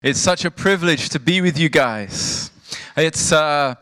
It's 0.00 0.20
such 0.20 0.44
a 0.44 0.50
privilege 0.52 1.08
to 1.08 1.18
be 1.18 1.40
with 1.40 1.58
you 1.58 1.68
guys. 1.68 2.52
It's, 2.96 3.32
uh, 3.32 3.74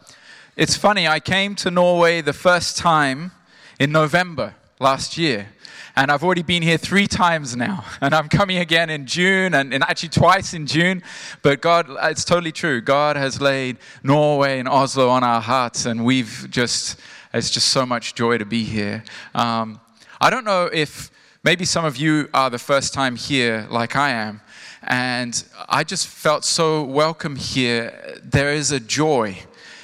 it's 0.56 0.74
funny, 0.74 1.06
I 1.06 1.20
came 1.20 1.54
to 1.56 1.70
Norway 1.70 2.22
the 2.22 2.32
first 2.32 2.78
time 2.78 3.32
in 3.78 3.92
November 3.92 4.54
last 4.80 5.18
year. 5.18 5.48
And 5.94 6.10
I've 6.10 6.24
already 6.24 6.42
been 6.42 6.62
here 6.62 6.78
three 6.78 7.06
times 7.06 7.54
now. 7.54 7.84
And 8.00 8.14
I'm 8.14 8.30
coming 8.30 8.56
again 8.56 8.88
in 8.88 9.04
June 9.04 9.52
and, 9.52 9.74
and 9.74 9.82
actually 9.82 10.08
twice 10.08 10.54
in 10.54 10.66
June. 10.66 11.02
But 11.42 11.60
God, 11.60 11.86
it's 12.04 12.24
totally 12.24 12.52
true. 12.52 12.80
God 12.80 13.16
has 13.16 13.38
laid 13.38 13.76
Norway 14.02 14.58
and 14.58 14.70
Oslo 14.70 15.10
on 15.10 15.22
our 15.22 15.42
hearts. 15.42 15.84
And 15.84 16.02
we've 16.02 16.46
just, 16.48 16.98
it's 17.34 17.50
just 17.50 17.68
so 17.68 17.84
much 17.84 18.14
joy 18.14 18.38
to 18.38 18.46
be 18.46 18.64
here. 18.64 19.04
Um, 19.34 19.80
I 20.18 20.30
don't 20.30 20.44
know 20.44 20.70
if 20.72 21.10
maybe 21.44 21.66
some 21.66 21.84
of 21.84 21.98
you 21.98 22.30
are 22.32 22.48
the 22.48 22.58
first 22.58 22.94
time 22.94 23.16
here 23.16 23.66
like 23.70 23.96
I 23.96 24.12
am. 24.12 24.40
And 24.86 25.42
I 25.68 25.82
just 25.82 26.06
felt 26.06 26.44
so 26.44 26.84
welcome 26.84 27.34
here. 27.34 28.20
There 28.22 28.52
is 28.52 28.70
a 28.70 28.78
joy 28.78 29.38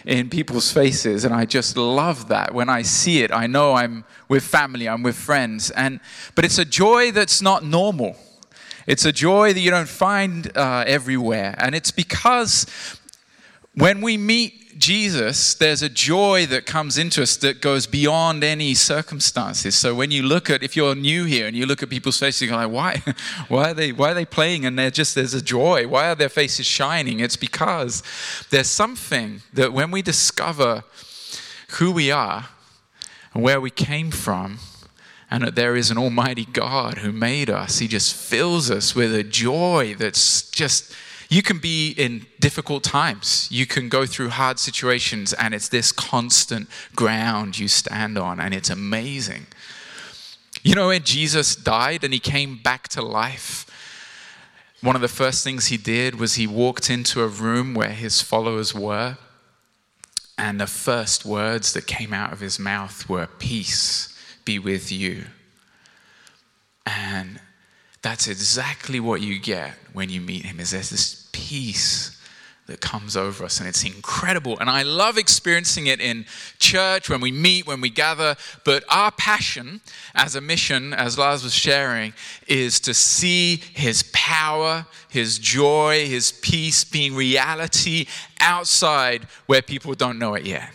in 0.05 0.31
people's 0.31 0.73
faces, 0.73 1.25
and 1.25 1.35
I 1.35 1.45
just 1.45 1.77
love 1.77 2.29
that. 2.29 2.55
When 2.55 2.69
I 2.69 2.83
see 2.83 3.23
it, 3.23 3.33
I 3.33 3.49
know 3.49 3.75
I'm 3.75 4.05
with 4.29 4.45
family, 4.45 4.89
I'm 4.89 5.03
with 5.03 5.17
friends. 5.17 5.71
And, 5.73 5.99
but 6.37 6.45
it's 6.45 6.59
a 6.59 6.65
joy 6.65 7.11
that's 7.11 7.43
not 7.43 7.65
normal. 7.65 8.17
It's 8.87 9.05
a 9.05 9.13
joy 9.13 9.53
that 9.53 9.61
you 9.61 9.71
don't 9.71 9.89
find 9.89 10.57
uh, 10.57 10.85
everywhere. 10.87 11.57
And 11.59 11.75
it's 11.75 11.91
because 11.91 12.67
when 13.75 14.01
we 14.03 14.17
meet 14.17 14.62
Jesus, 14.83 15.55
there's 15.55 15.81
a 15.81 15.89
joy 15.89 16.45
that 16.47 16.67
comes 16.67 16.99
into 16.99 17.23
us 17.23 17.37
that 17.37 17.61
goes 17.61 17.87
beyond 17.87 18.43
any 18.43 18.75
circumstances. 18.75 19.77
So 19.77 19.95
when 19.95 20.11
you 20.11 20.25
look 20.25 20.51
at, 20.51 20.65
if 20.65 20.75
you're 20.75 20.97
new 20.97 21.25
here 21.25 21.47
and 21.47 21.57
you 21.57 21.67
look 21.67 21.85
at 21.85 21.89
people's 21.89 22.19
faces, 22.19 22.49
you're 22.49 22.57
like, 22.57 22.69
why? 22.69 23.01
Why 23.49 23.71
are 23.71 23.75
they, 23.75 23.93
why 23.93 24.11
are 24.11 24.15
they 24.15 24.25
playing? 24.25 24.67
And 24.67 24.77
they're 24.77 24.91
just, 24.91 25.15
there's 25.15 25.35
a 25.35 25.41
joy. 25.41 25.87
Why 25.87 26.09
are 26.09 26.17
their 26.17 26.29
faces 26.29 26.67
shining? 26.67 27.21
It's 27.21 27.37
because 27.37 28.03
there's 28.51 28.67
something 28.67 29.43
that 29.53 29.73
when 29.73 29.93
we 29.93 30.03
discover 30.03 30.83
who 31.79 31.93
we 31.93 32.11
are 32.11 32.49
and 33.35 33.45
where 33.45 33.61
we 33.61 33.71
came 33.71 34.11
from, 34.11 34.59
and 35.31 35.45
that 35.45 35.55
there 35.55 35.77
is 35.77 35.93
an 35.93 35.97
almighty 35.97 36.45
God 36.45 36.99
who 36.99 37.13
made 37.13 37.49
us, 37.49 37.79
He 37.79 37.87
just 37.87 38.15
fills 38.15 38.69
us 38.71 38.97
with 38.97 39.15
a 39.15 39.23
joy 39.23 39.95
that's 39.97 40.51
just 40.51 40.93
you 41.33 41.41
can 41.41 41.57
be 41.57 41.93
in 41.93 42.27
difficult 42.41 42.85
times. 42.85 43.49
You 43.51 43.65
can 43.65 43.89
go 43.89 44.05
through 44.05 44.29
hard 44.29 44.59
situations, 44.59 45.33
and 45.33 45.55
it's 45.55 45.71
this 45.71 45.91
constant 45.91 46.69
ground 46.95 47.59
you 47.59 47.69
stand 47.69 48.19
on, 48.19 48.39
and 48.39 48.53
it's 48.53 48.69
amazing. 48.69 49.47
You 50.63 50.75
know, 50.75 50.89
when 50.89 51.05
Jesus 51.05 51.57
died 51.57 52.05
and 52.05 52.13
he 52.13 52.21
came 52.21 52.59
back 52.59 52.87
to 52.89 53.01
life, 53.01 53.65
one 54.83 54.95
of 54.95 55.01
the 55.01 55.09
first 55.09 55.43
things 55.43 55.69
he 55.69 55.79
did 55.79 56.21
was 56.21 56.35
he 56.35 56.47
walked 56.47 56.91
into 56.91 57.23
a 57.23 57.29
room 57.29 57.73
where 57.73 57.93
his 57.93 58.21
followers 58.21 58.75
were, 58.75 59.17
and 60.37 60.61
the 60.61 60.67
first 60.67 61.25
words 61.25 61.73
that 61.73 61.87
came 61.87 62.13
out 62.13 62.35
of 62.35 62.41
his 62.41 62.59
mouth 62.59 63.09
were, 63.09 63.27
Peace 63.39 64.15
be 64.45 64.59
with 64.59 64.93
you. 64.93 65.25
And 66.85 67.41
that's 68.03 68.29
exactly 68.29 69.01
what 69.01 69.23
you 69.23 69.39
get 69.39 69.77
when 69.93 70.11
you 70.11 70.21
meet 70.21 70.45
him 70.45 70.61
is 70.61 70.71
there's 70.71 70.91
this 70.91 71.29
peace 71.33 72.19
that 72.67 72.81
comes 72.81 73.17
over 73.17 73.45
us 73.45 73.59
and 73.59 73.69
it's 73.69 73.85
incredible. 73.85 74.59
And 74.59 74.71
i 74.71 74.83
love 74.83 75.19
experiencing 75.19 75.89
it 75.89 76.01
in 76.01 76.25
church 76.59 77.11
when 77.11 77.21
we 77.21 77.33
meet 77.33 77.67
when 77.67 77.81
we 77.81 77.91
gather. 77.91 78.37
But 78.65 78.85
our 78.89 79.11
passion 79.11 79.81
as 80.15 80.37
a 80.37 80.41
mission 80.41 80.95
as 80.95 81.19
lars 81.19 81.43
was 81.43 81.55
sharing 81.55 82.13
is 82.47 82.79
to 82.81 82.95
see 82.95 83.57
his 83.75 84.05
power 84.13 84.87
his 85.11 85.39
joy 85.39 86.07
his 86.07 86.33
peace 86.33 86.85
being 86.85 87.15
reality 87.15 88.07
outside 88.41 89.25
where 89.47 89.63
people 89.63 89.95
don't 89.95 90.19
know 90.19 90.35
it 90.35 90.47
yet 90.47 90.71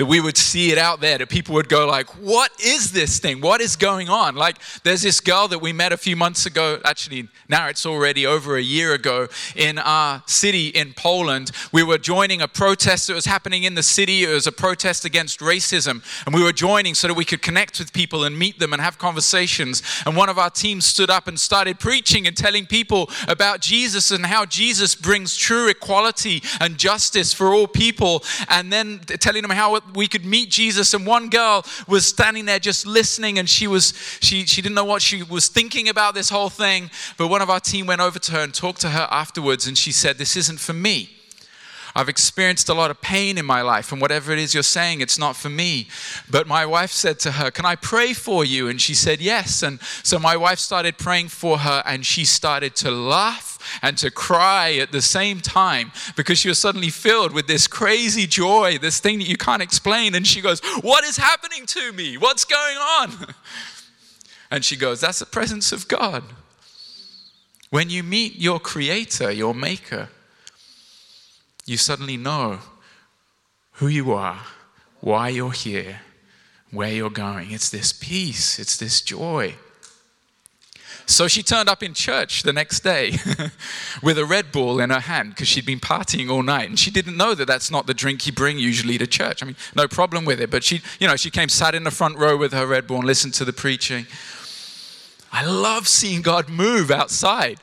that 0.00 0.06
we 0.06 0.18
would 0.18 0.38
see 0.38 0.72
it 0.72 0.78
out 0.78 1.02
there, 1.02 1.18
that 1.18 1.28
people 1.28 1.54
would 1.54 1.68
go 1.68 1.86
like, 1.86 2.08
what 2.22 2.50
is 2.58 2.90
this 2.90 3.18
thing? 3.18 3.42
What 3.42 3.60
is 3.60 3.76
going 3.76 4.08
on? 4.08 4.34
Like 4.34 4.56
there's 4.82 5.02
this 5.02 5.20
girl 5.20 5.46
that 5.48 5.58
we 5.58 5.74
met 5.74 5.92
a 5.92 5.98
few 5.98 6.16
months 6.16 6.46
ago, 6.46 6.80
actually 6.86 7.28
now 7.50 7.66
it's 7.66 7.84
already 7.84 8.26
over 8.26 8.56
a 8.56 8.62
year 8.62 8.94
ago 8.94 9.26
in 9.56 9.76
our 9.78 10.22
city 10.26 10.68
in 10.68 10.94
Poland. 10.94 11.50
We 11.72 11.82
were 11.82 11.98
joining 11.98 12.40
a 12.40 12.46
protest 12.46 13.08
that 13.08 13.14
was 13.14 13.26
happening 13.26 13.64
in 13.64 13.74
the 13.74 13.82
city. 13.82 14.22
It 14.22 14.32
was 14.32 14.46
a 14.46 14.52
protest 14.52 15.04
against 15.04 15.40
racism. 15.40 16.02
And 16.24 16.34
we 16.34 16.44
were 16.44 16.52
joining 16.52 16.94
so 16.94 17.08
that 17.08 17.14
we 17.14 17.24
could 17.24 17.42
connect 17.42 17.80
with 17.80 17.92
people 17.92 18.22
and 18.22 18.38
meet 18.38 18.60
them 18.60 18.72
and 18.72 18.80
have 18.80 18.98
conversations. 18.98 19.82
And 20.06 20.16
one 20.16 20.28
of 20.28 20.38
our 20.38 20.48
teams 20.48 20.86
stood 20.86 21.10
up 21.10 21.26
and 21.26 21.38
started 21.38 21.80
preaching 21.80 22.28
and 22.28 22.36
telling 22.36 22.66
people 22.66 23.10
about 23.26 23.60
Jesus 23.60 24.12
and 24.12 24.24
how 24.24 24.46
Jesus 24.46 24.94
brings 24.94 25.36
true 25.36 25.68
equality 25.68 26.44
and 26.60 26.78
justice 26.78 27.34
for 27.34 27.52
all 27.52 27.66
people. 27.66 28.22
And 28.48 28.72
then 28.72 29.00
telling 29.00 29.42
them 29.42 29.50
how 29.50 29.74
we 29.94 30.06
could 30.06 30.24
meet 30.24 30.50
Jesus. 30.50 30.94
And 30.94 31.06
one 31.06 31.28
girl 31.28 31.64
was 31.86 32.06
standing 32.06 32.46
there 32.46 32.58
just 32.58 32.86
listening, 32.86 33.38
and 33.38 33.48
she 33.48 33.66
was 33.66 33.94
she 34.20 34.46
she 34.46 34.62
didn't 34.62 34.74
know 34.74 34.84
what 34.84 35.02
she 35.02 35.22
was 35.22 35.48
thinking 35.48 35.88
about 35.88 36.14
this 36.14 36.30
whole 36.30 36.50
thing. 36.50 36.90
But 37.16 37.28
one 37.28 37.42
of 37.42 37.50
our 37.50 37.60
team 37.60 37.86
went 37.86 38.00
over 38.00 38.18
to 38.18 38.32
her 38.32 38.40
and 38.40 38.54
talked 38.54 38.80
to 38.82 38.90
her 38.90 39.08
afterwards, 39.10 39.66
and 39.66 39.76
she 39.76 39.92
said, 39.92 40.18
"This 40.18 40.36
isn't 40.36 40.60
for 40.60 40.72
me." 40.72 41.10
I've 41.94 42.08
experienced 42.08 42.68
a 42.68 42.74
lot 42.74 42.90
of 42.90 43.00
pain 43.00 43.36
in 43.36 43.44
my 43.44 43.62
life, 43.62 43.92
and 43.92 44.00
whatever 44.00 44.32
it 44.32 44.38
is 44.38 44.54
you're 44.54 44.62
saying, 44.62 45.00
it's 45.00 45.18
not 45.18 45.34
for 45.34 45.48
me. 45.48 45.88
But 46.30 46.46
my 46.46 46.64
wife 46.64 46.92
said 46.92 47.18
to 47.20 47.32
her, 47.32 47.50
Can 47.50 47.64
I 47.64 47.74
pray 47.74 48.12
for 48.12 48.44
you? 48.44 48.68
And 48.68 48.80
she 48.80 48.94
said, 48.94 49.20
Yes. 49.20 49.62
And 49.62 49.80
so 50.02 50.18
my 50.18 50.36
wife 50.36 50.58
started 50.58 50.98
praying 50.98 51.28
for 51.28 51.58
her, 51.58 51.82
and 51.84 52.06
she 52.06 52.24
started 52.24 52.76
to 52.76 52.90
laugh 52.90 53.49
and 53.82 53.96
to 53.98 54.10
cry 54.10 54.74
at 54.74 54.92
the 54.92 55.02
same 55.02 55.40
time 55.40 55.92
because 56.16 56.38
she 56.38 56.48
was 56.48 56.58
suddenly 56.58 56.90
filled 56.90 57.32
with 57.32 57.46
this 57.46 57.66
crazy 57.66 58.26
joy, 58.26 58.78
this 58.78 59.00
thing 59.00 59.18
that 59.18 59.28
you 59.28 59.36
can't 59.36 59.62
explain. 59.62 60.14
And 60.14 60.26
she 60.26 60.40
goes, 60.40 60.60
What 60.80 61.04
is 61.04 61.16
happening 61.16 61.66
to 61.66 61.92
me? 61.92 62.16
What's 62.16 62.44
going 62.44 62.76
on? 62.76 63.34
And 64.52 64.64
she 64.64 64.76
goes, 64.76 65.00
That's 65.00 65.20
the 65.20 65.26
presence 65.26 65.70
of 65.70 65.86
God. 65.86 66.24
When 67.70 67.88
you 67.88 68.02
meet 68.02 68.40
your 68.40 68.58
creator, 68.58 69.30
your 69.30 69.54
maker, 69.54 70.08
you 71.66 71.76
suddenly 71.76 72.16
know 72.16 72.58
who 73.74 73.86
you 73.86 74.12
are, 74.12 74.40
why 75.00 75.28
you're 75.28 75.52
here, 75.52 76.00
where 76.72 76.92
you're 76.92 77.10
going. 77.10 77.52
It's 77.52 77.70
this 77.70 77.92
peace, 77.92 78.58
it's 78.58 78.76
this 78.76 79.00
joy. 79.00 79.54
So 81.10 81.26
she 81.26 81.42
turned 81.42 81.68
up 81.68 81.82
in 81.82 81.92
church 81.92 82.44
the 82.44 82.52
next 82.52 82.80
day 82.80 83.16
with 84.02 84.16
a 84.16 84.24
Red 84.24 84.52
Bull 84.52 84.78
in 84.80 84.90
her 84.90 85.00
hand 85.00 85.30
because 85.30 85.48
she'd 85.48 85.66
been 85.66 85.80
partying 85.80 86.30
all 86.30 86.44
night. 86.44 86.68
And 86.68 86.78
she 86.78 86.90
didn't 86.90 87.16
know 87.16 87.34
that 87.34 87.46
that's 87.46 87.68
not 87.68 87.88
the 87.88 87.94
drink 87.94 88.26
you 88.26 88.32
bring 88.32 88.58
usually 88.58 88.96
to 88.96 89.08
church. 89.08 89.42
I 89.42 89.46
mean, 89.46 89.56
no 89.74 89.88
problem 89.88 90.24
with 90.24 90.40
it. 90.40 90.50
But 90.50 90.62
she, 90.62 90.82
you 91.00 91.08
know, 91.08 91.16
she 91.16 91.30
came, 91.30 91.48
sat 91.48 91.74
in 91.74 91.82
the 91.82 91.90
front 91.90 92.16
row 92.16 92.36
with 92.36 92.52
her 92.52 92.64
Red 92.64 92.86
Bull 92.86 92.98
and 92.98 93.06
listened 93.06 93.34
to 93.34 93.44
the 93.44 93.52
preaching. 93.52 94.06
I 95.32 95.44
love 95.44 95.88
seeing 95.88 96.22
God 96.22 96.48
move 96.48 96.92
outside. 96.92 97.58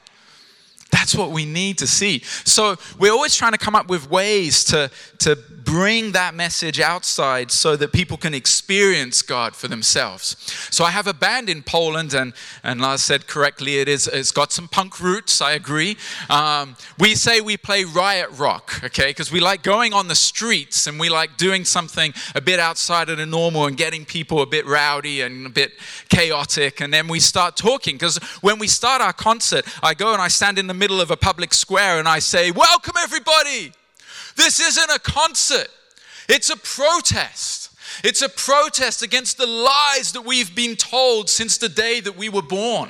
That's 0.92 1.14
what 1.16 1.31
we 1.31 1.46
need 1.46 1.78
to 1.80 1.88
see. 1.88 2.22
So 2.46 2.78
we're 2.98 3.12
always 3.12 3.36
trying 3.36 3.52
to 3.52 3.58
come 3.58 3.75
up 3.75 3.90
with 3.90 4.09
ways 4.09 4.64
to, 4.66 4.90
to 5.20 5.36
bring 5.36 6.14
that 6.14 6.34
message 6.34 6.80
outside 6.80 7.52
so 7.52 7.75
that 7.75 7.92
people 7.92 8.16
can 8.16 8.34
experience 8.34 9.22
God 9.22 9.53
for 9.53 9.68
themselves. 9.68 10.38
So 10.72 10.86
I 10.86 10.92
have 10.92 11.08
a 11.08 11.14
band 11.14 11.50
in 11.50 11.62
Poland, 11.62 12.14
and, 12.14 12.34
and 12.64 12.80
Lars 12.80 13.03
said 13.03 13.28
correctly, 13.28 13.80
it 13.80 13.90
is, 13.90 14.08
it's 14.08 14.31
got 14.31 14.53
some 14.53 14.70
punk 14.70 15.02
roots, 15.02 15.42
I 15.42 15.52
agree. 15.52 15.98
Um, 16.30 16.78
we 16.98 17.16
say 17.16 17.42
we 17.42 17.58
play 17.58 17.84
riot 17.84 18.30
rock, 18.38 18.80
okay, 18.84 19.08
because 19.08 19.30
we 19.30 19.42
like 19.42 19.64
going 19.64 19.94
on 19.94 20.08
the 20.08 20.16
streets 20.16 20.88
and 20.88 20.98
we 20.98 21.09
like 21.09 21.36
doing 21.36 21.66
something 21.66 22.14
a 22.34 22.40
bit 22.40 22.62
outside 22.62 23.09
of 23.09 23.18
the 23.18 23.25
normal 23.25 23.66
and 23.66 23.75
getting 23.75 24.06
people 24.06 24.42
a 24.42 24.46
bit 24.46 24.66
rowdy 24.66 25.19
and 25.19 25.46
a 25.48 25.50
bit 25.50 25.74
chaotic. 26.08 26.80
And 26.80 26.94
then 26.94 27.09
we 27.09 27.19
start 27.19 27.58
talking, 27.58 27.96
because 27.96 28.18
when 28.42 28.58
we 28.58 28.68
start 28.68 29.02
our 29.02 29.14
concert, 29.14 29.66
I 29.84 29.94
go 29.94 30.14
and 30.14 30.22
I 30.22 30.30
stand 30.30 30.58
in 30.58 30.68
the 30.68 30.76
middle 30.77 31.01
of 31.01 31.11
a 31.11 31.17
public 31.17 31.53
square 31.53 31.99
and 31.99 32.07
I 32.07 32.19
say, 32.19 32.51
Welcome, 32.51 32.93
everybody. 32.99 33.74
This 34.35 34.59
isn't 34.59 34.91
a 34.91 35.00
concert, 35.00 35.68
it's 36.29 36.50
a 36.50 36.57
protest. 36.57 37.63
It's 38.03 38.21
a 38.21 38.29
protest 38.29 39.01
against 39.01 39.39
the 39.39 39.47
lies 39.47 40.12
that 40.12 40.21
we've 40.21 40.53
been 40.53 40.75
told 40.75 41.29
since 41.29 41.57
the 41.57 41.69
day 41.69 42.00
that 42.01 42.15
we 42.15 42.29
were 42.29 42.44
born, 42.44 42.89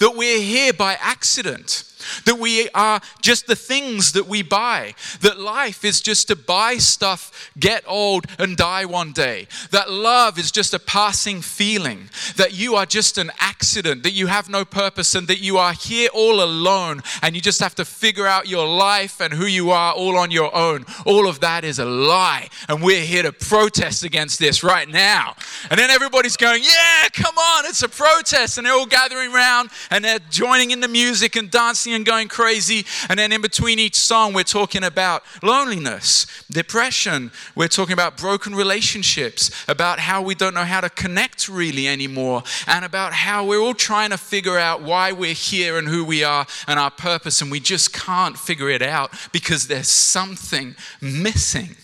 that 0.00 0.16
we're 0.16 0.40
here 0.40 0.72
by 0.72 0.94
accident 0.94 1.84
that 2.24 2.38
we 2.38 2.68
are 2.70 3.00
just 3.20 3.46
the 3.46 3.56
things 3.56 4.12
that 4.12 4.26
we 4.26 4.42
buy, 4.42 4.94
that 5.20 5.38
life 5.38 5.84
is 5.84 6.00
just 6.00 6.28
to 6.28 6.36
buy 6.36 6.76
stuff, 6.76 7.50
get 7.58 7.84
old, 7.86 8.26
and 8.38 8.56
die 8.56 8.84
one 8.84 9.12
day, 9.12 9.48
that 9.70 9.90
love 9.90 10.38
is 10.38 10.50
just 10.50 10.74
a 10.74 10.78
passing 10.78 11.40
feeling, 11.40 12.08
that 12.36 12.52
you 12.52 12.74
are 12.76 12.86
just 12.86 13.18
an 13.18 13.30
accident, 13.38 14.02
that 14.02 14.12
you 14.12 14.26
have 14.26 14.48
no 14.48 14.64
purpose, 14.64 15.14
and 15.14 15.28
that 15.28 15.40
you 15.40 15.58
are 15.58 15.72
here 15.72 16.08
all 16.14 16.42
alone 16.42 17.02
and 17.22 17.34
you 17.34 17.40
just 17.40 17.60
have 17.60 17.74
to 17.74 17.84
figure 17.84 18.26
out 18.26 18.48
your 18.48 18.66
life 18.66 19.20
and 19.20 19.32
who 19.32 19.46
you 19.46 19.70
are 19.70 19.92
all 19.92 20.16
on 20.16 20.30
your 20.30 20.54
own. 20.54 20.84
All 21.04 21.28
of 21.28 21.40
that 21.40 21.64
is 21.64 21.78
a 21.78 21.84
lie, 21.84 22.48
and 22.68 22.82
we're 22.82 23.04
here 23.04 23.22
to 23.22 23.32
protest 23.32 24.04
against 24.04 24.38
this 24.38 24.62
right 24.62 24.88
now. 24.88 25.34
And 25.70 25.78
then 25.78 25.90
everybody's 25.90 26.36
going, 26.36 26.62
Yeah, 26.62 27.08
come 27.12 27.36
on, 27.36 27.66
it's 27.66 27.82
a 27.82 27.88
protest, 27.88 28.58
and 28.58 28.66
they're 28.66 28.74
all 28.74 28.86
gathering 28.86 29.34
around 29.34 29.70
and 29.90 30.04
they're 30.04 30.18
joining 30.30 30.70
in 30.70 30.80
the 30.80 30.88
music 30.88 31.36
and 31.36 31.50
dancing 31.50 31.70
dancing 31.70 31.92
and 32.00 32.06
going 32.06 32.28
crazy. 32.28 32.86
And 33.08 33.18
then 33.18 33.30
in 33.30 33.42
between 33.42 33.78
each 33.78 33.96
song, 33.96 34.32
we're 34.32 34.42
talking 34.42 34.82
about 34.82 35.22
loneliness, 35.42 36.26
depression. 36.50 37.30
We're 37.54 37.68
talking 37.68 37.92
about 37.92 38.16
broken 38.16 38.54
relationships, 38.54 39.50
about 39.68 39.98
how 40.00 40.22
we 40.22 40.34
don't 40.34 40.54
know 40.54 40.64
how 40.64 40.80
to 40.80 40.88
connect 40.88 41.48
really 41.48 41.86
anymore, 41.86 42.42
and 42.66 42.84
about 42.84 43.12
how 43.12 43.44
we're 43.44 43.60
all 43.60 43.74
trying 43.74 44.10
to 44.10 44.18
figure 44.18 44.58
out 44.58 44.82
why 44.82 45.12
we're 45.12 45.34
here 45.34 45.76
and 45.76 45.86
who 45.86 46.04
we 46.04 46.24
are 46.24 46.46
and 46.66 46.80
our 46.80 46.90
purpose. 46.90 47.42
And 47.42 47.50
we 47.50 47.60
just 47.60 47.92
can't 47.92 48.38
figure 48.38 48.70
it 48.70 48.82
out 48.82 49.12
because 49.32 49.68
there's 49.68 49.88
something 49.88 50.74
missing. 51.00 51.76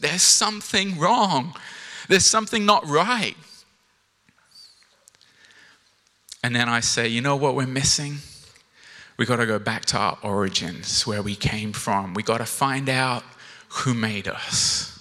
There's 0.00 0.22
something 0.22 0.98
wrong. 0.98 1.54
There's 2.08 2.26
something 2.26 2.64
not 2.64 2.86
right. 2.86 3.36
And 6.42 6.54
then 6.54 6.68
I 6.68 6.80
say, 6.80 7.08
you 7.08 7.20
know 7.20 7.36
what 7.36 7.54
we're 7.54 7.66
missing? 7.66 8.18
We 9.18 9.26
got 9.26 9.36
to 9.36 9.46
go 9.46 9.58
back 9.58 9.84
to 9.86 9.98
our 9.98 10.18
origins, 10.22 11.04
where 11.04 11.22
we 11.22 11.34
came 11.34 11.72
from. 11.72 12.14
We 12.14 12.22
got 12.22 12.38
to 12.38 12.46
find 12.46 12.88
out 12.88 13.24
who 13.68 13.92
made 13.92 14.28
us. 14.28 14.94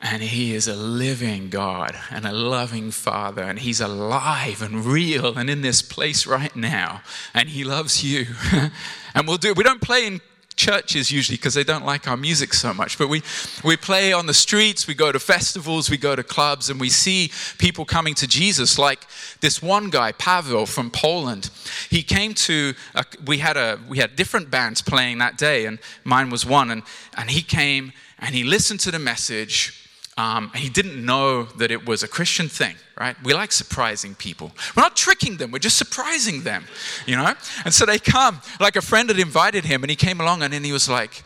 And 0.00 0.20
He 0.20 0.52
is 0.52 0.66
a 0.66 0.74
living 0.74 1.48
God 1.48 1.96
and 2.10 2.26
a 2.26 2.32
loving 2.32 2.90
Father, 2.90 3.42
and 3.44 3.60
He's 3.60 3.80
alive 3.80 4.60
and 4.60 4.84
real 4.84 5.38
and 5.38 5.48
in 5.48 5.60
this 5.60 5.80
place 5.80 6.26
right 6.26 6.54
now. 6.56 7.02
And 7.32 7.48
He 7.48 7.62
loves 7.62 8.02
you. 8.02 8.26
and 9.14 9.28
we'll 9.28 9.38
do. 9.38 9.54
We 9.54 9.62
don't 9.62 9.80
play 9.80 10.06
in 10.06 10.20
churches 10.56 11.10
usually 11.10 11.36
because 11.36 11.54
they 11.54 11.64
don't 11.64 11.84
like 11.84 12.08
our 12.08 12.16
music 12.16 12.54
so 12.54 12.72
much. 12.72 12.98
But 12.98 13.08
we, 13.08 13.22
we 13.64 13.76
play 13.76 14.12
on 14.12 14.26
the 14.26 14.34
streets, 14.34 14.86
we 14.86 14.94
go 14.94 15.12
to 15.12 15.18
festivals, 15.18 15.90
we 15.90 15.96
go 15.96 16.14
to 16.14 16.22
clubs, 16.22 16.70
and 16.70 16.80
we 16.80 16.88
see 16.88 17.30
people 17.58 17.84
coming 17.84 18.14
to 18.14 18.26
Jesus. 18.26 18.78
Like 18.78 19.06
this 19.40 19.62
one 19.62 19.90
guy, 19.90 20.12
Pavel 20.12 20.66
from 20.66 20.90
Poland. 20.90 21.50
He 21.90 22.02
came 22.02 22.34
to, 22.34 22.74
a, 22.94 23.04
we, 23.26 23.38
had 23.38 23.56
a, 23.56 23.78
we 23.88 23.98
had 23.98 24.16
different 24.16 24.50
bands 24.50 24.82
playing 24.82 25.18
that 25.18 25.36
day, 25.36 25.66
and 25.66 25.78
mine 26.04 26.30
was 26.30 26.46
one. 26.46 26.70
And, 26.70 26.82
and 27.16 27.30
he 27.30 27.42
came 27.42 27.92
and 28.18 28.34
he 28.34 28.44
listened 28.44 28.80
to 28.80 28.90
the 28.90 28.98
message 28.98 29.83
um, 30.16 30.50
he 30.54 30.68
didn't 30.68 31.04
know 31.04 31.44
that 31.58 31.70
it 31.70 31.86
was 31.86 32.02
a 32.02 32.08
Christian 32.08 32.48
thing, 32.48 32.76
right? 32.98 33.16
We 33.24 33.34
like 33.34 33.50
surprising 33.50 34.14
people. 34.14 34.52
We're 34.76 34.82
not 34.82 34.96
tricking 34.96 35.38
them, 35.38 35.50
we're 35.50 35.58
just 35.58 35.76
surprising 35.76 36.42
them, 36.42 36.64
you 37.06 37.16
know? 37.16 37.34
And 37.64 37.74
so 37.74 37.84
they 37.84 37.98
come, 37.98 38.40
like 38.60 38.76
a 38.76 38.82
friend 38.82 39.08
had 39.08 39.18
invited 39.18 39.64
him, 39.64 39.82
and 39.82 39.90
he 39.90 39.96
came 39.96 40.20
along, 40.20 40.42
and 40.42 40.52
then 40.52 40.62
he 40.62 40.72
was 40.72 40.88
like, 40.88 41.24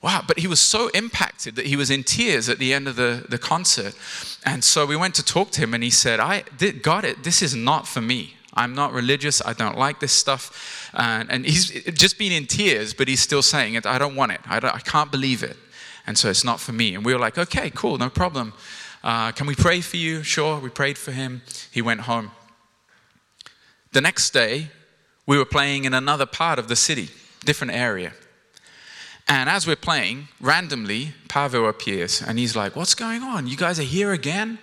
wow, 0.00 0.22
but 0.26 0.38
he 0.38 0.46
was 0.46 0.60
so 0.60 0.88
impacted 0.90 1.56
that 1.56 1.66
he 1.66 1.74
was 1.74 1.90
in 1.90 2.04
tears 2.04 2.48
at 2.48 2.58
the 2.58 2.72
end 2.72 2.86
of 2.86 2.94
the, 2.94 3.26
the 3.28 3.38
concert. 3.38 3.94
And 4.44 4.62
so 4.62 4.86
we 4.86 4.94
went 4.94 5.16
to 5.16 5.24
talk 5.24 5.50
to 5.52 5.60
him, 5.60 5.74
and 5.74 5.82
he 5.82 5.90
said, 5.90 6.20
I, 6.20 6.44
got 6.82 7.04
it, 7.04 7.24
this 7.24 7.42
is 7.42 7.56
not 7.56 7.88
for 7.88 8.00
me. 8.00 8.34
I'm 8.54 8.74
not 8.74 8.92
religious. 8.92 9.40
I 9.44 9.52
don't 9.52 9.78
like 9.78 10.00
this 10.00 10.12
stuff. 10.12 10.90
And, 10.92 11.30
and 11.30 11.44
he's 11.46 11.70
just 11.92 12.18
been 12.18 12.32
in 12.32 12.46
tears, 12.46 12.92
but 12.92 13.06
he's 13.06 13.20
still 13.20 13.42
saying 13.42 13.74
it. 13.74 13.86
I 13.86 13.98
don't 13.98 14.16
want 14.16 14.32
it. 14.32 14.40
I, 14.46 14.56
I 14.56 14.80
can't 14.80 15.12
believe 15.12 15.42
it. 15.44 15.56
And 16.08 16.16
so 16.16 16.30
it's 16.30 16.42
not 16.42 16.58
for 16.58 16.72
me. 16.72 16.94
And 16.94 17.04
we 17.04 17.12
were 17.12 17.20
like, 17.20 17.36
okay, 17.36 17.68
cool, 17.68 17.98
no 17.98 18.08
problem. 18.08 18.54
Uh, 19.04 19.30
can 19.32 19.46
we 19.46 19.54
pray 19.54 19.82
for 19.82 19.98
you? 19.98 20.22
Sure. 20.22 20.58
We 20.58 20.70
prayed 20.70 20.96
for 20.96 21.12
him. 21.12 21.42
He 21.70 21.82
went 21.82 22.00
home. 22.00 22.30
The 23.92 24.00
next 24.00 24.30
day, 24.30 24.70
we 25.26 25.36
were 25.36 25.44
playing 25.44 25.84
in 25.84 25.92
another 25.92 26.24
part 26.24 26.58
of 26.58 26.66
the 26.66 26.76
city, 26.76 27.10
different 27.44 27.74
area. 27.74 28.14
And 29.28 29.50
as 29.50 29.66
we're 29.66 29.76
playing, 29.76 30.28
randomly, 30.40 31.12
Pavel 31.28 31.68
appears 31.68 32.22
and 32.22 32.38
he's 32.38 32.56
like, 32.56 32.74
What's 32.74 32.94
going 32.94 33.22
on? 33.22 33.46
You 33.46 33.58
guys 33.58 33.78
are 33.78 33.82
here 33.82 34.12
again? 34.12 34.58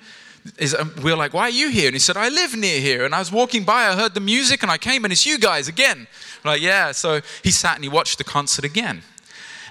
Is, 0.58 0.74
um, 0.74 0.96
we're 1.04 1.16
like, 1.16 1.36
Why 1.36 1.44
are 1.44 1.50
you 1.50 1.70
here? 1.70 1.90
And 1.90 1.96
he 1.96 2.00
said, 2.00 2.18
I 2.18 2.30
live 2.30 2.56
near 2.56 2.82
here. 2.82 3.06
And 3.06 3.14
I 3.14 3.20
was 3.20 3.32
walking 3.32 3.66
by, 3.66 3.84
I 3.84 3.96
heard 3.96 4.16
the 4.16 4.20
music, 4.20 4.64
and 4.64 4.72
I 4.72 4.80
came, 4.80 5.06
and 5.06 5.14
it's 5.14 5.28
you 5.28 5.38
guys 5.38 5.68
again. 5.68 6.08
We're 6.44 6.52
like, 6.54 6.62
yeah. 6.62 6.92
So 6.92 7.22
he 7.44 7.52
sat 7.52 7.76
and 7.76 7.84
he 7.84 7.90
watched 7.90 8.18
the 8.18 8.24
concert 8.24 8.66
again. 8.66 9.04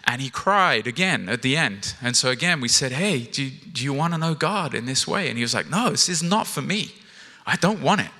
And 0.06 0.20
he 0.20 0.28
cried 0.28 0.86
again 0.86 1.28
at 1.28 1.42
the 1.42 1.56
end. 1.56 1.94
And 2.02 2.14
so 2.14 2.28
again, 2.28 2.60
we 2.60 2.68
said, 2.68 2.92
Hey, 2.92 3.20
do 3.20 3.44
you, 3.44 3.50
do 3.72 3.82
you 3.82 3.92
want 3.92 4.12
to 4.12 4.18
know 4.18 4.34
God 4.34 4.74
in 4.74 4.84
this 4.84 5.06
way? 5.06 5.28
And 5.28 5.38
he 5.38 5.42
was 5.42 5.54
like, 5.54 5.68
No, 5.68 5.90
this 5.90 6.08
is 6.08 6.22
not 6.22 6.46
for 6.46 6.60
me. 6.60 6.94
I 7.46 7.56
don't 7.56 7.80
want 7.80 8.02
it. 8.02 8.10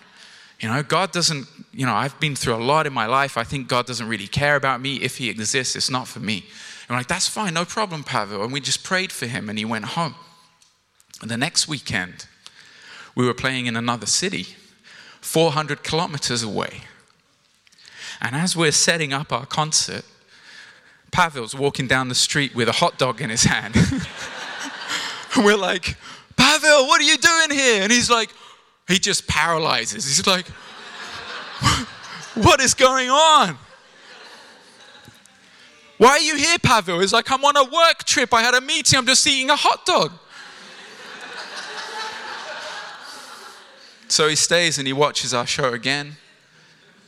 You 0.61 0.69
know, 0.69 0.83
God 0.83 1.13
doesn't, 1.13 1.47
you 1.73 1.85
know, 1.85 1.95
I've 1.95 2.19
been 2.21 2.37
through 2.37 2.55
a 2.55 2.65
lot 2.65 2.87
in 2.87 2.93
my 2.93 3.07
life. 3.07 3.37
I 3.37 3.45
think 3.45 3.69
God 3.69 3.87
doesn't 3.87 4.09
really 4.09 4.27
care 4.27 4.57
about 4.57 4.81
me. 4.81 4.97
If 4.97 5.19
he 5.19 5.29
exists, 5.29 5.77
it's 5.77 5.91
not 5.91 6.09
for 6.09 6.21
me. 6.21 6.39
And 6.39 6.91
we're 6.91 6.97
like, 6.97 7.09
That's 7.09 7.29
fine, 7.29 7.53
no 7.53 7.67
problem, 7.67 8.03
Pavel. 8.03 8.43
And 8.43 8.53
we 8.53 8.61
just 8.61 8.83
prayed 8.83 9.13
for 9.13 9.27
him 9.27 9.51
and 9.51 9.59
he 9.59 9.65
went 9.65 9.85
home. 9.85 10.15
And 11.21 11.31
the 11.31 11.37
next 11.37 11.69
weekend, 11.69 12.27
we 13.15 13.27
were 13.27 13.35
playing 13.35 13.67
in 13.67 13.77
another 13.77 14.07
city, 14.07 14.47
400 15.21 15.83
kilometers 15.83 16.43
away. 16.43 16.83
And 18.21 18.35
as 18.35 18.57
we're 18.57 18.73
setting 18.73 19.13
up 19.13 19.33
our 19.33 19.47
concert, 19.47 20.05
Pavel's 21.15 21.55
walking 21.55 21.87
down 21.87 22.09
the 22.09 22.15
street 22.17 22.57
with 22.57 22.69
a 22.69 22.73
hot 22.73 22.99
dog 22.99 23.21
in 23.21 23.31
his 23.31 23.45
hand. 23.45 23.77
and 25.37 25.45
we're 25.45 25.57
like, 25.57 25.97
Pavel, 26.37 26.89
what 26.89 27.01
are 27.01 27.05
you 27.05 27.17
doing 27.17 27.57
here? 27.57 27.85
And 27.85 27.93
he's 27.93 28.11
like, 28.11 28.31
he 28.89 28.99
just 28.99 29.29
paralyzes. 29.29 30.05
He's 30.05 30.27
like, 30.27 30.49
what 32.35 32.61
is 32.61 32.75
going 32.75 33.11
on? 33.11 33.57
Why 35.99 36.09
are 36.09 36.19
you 36.19 36.35
here, 36.35 36.59
Pavel? 36.59 36.99
He's 36.99 37.13
like, 37.13 37.31
I'm 37.31 37.45
on 37.45 37.57
a 37.57 37.63
work 37.63 38.03
trip. 38.03 38.35
I 38.35 38.43
had 38.43 38.55
a 38.55 38.61
meeting. 38.61 38.99
I'm 38.99 39.07
just 39.07 39.25
eating 39.25 39.51
a 39.51 39.57
hot 39.57 39.87
dog. 39.87 40.11
so 44.09 44.29
he 44.29 44.35
stays 44.35 44.79
and 44.79 44.87
he 44.89 44.93
watches 44.93 45.33
our 45.33 45.47
show 45.47 45.73
again. 45.73 46.17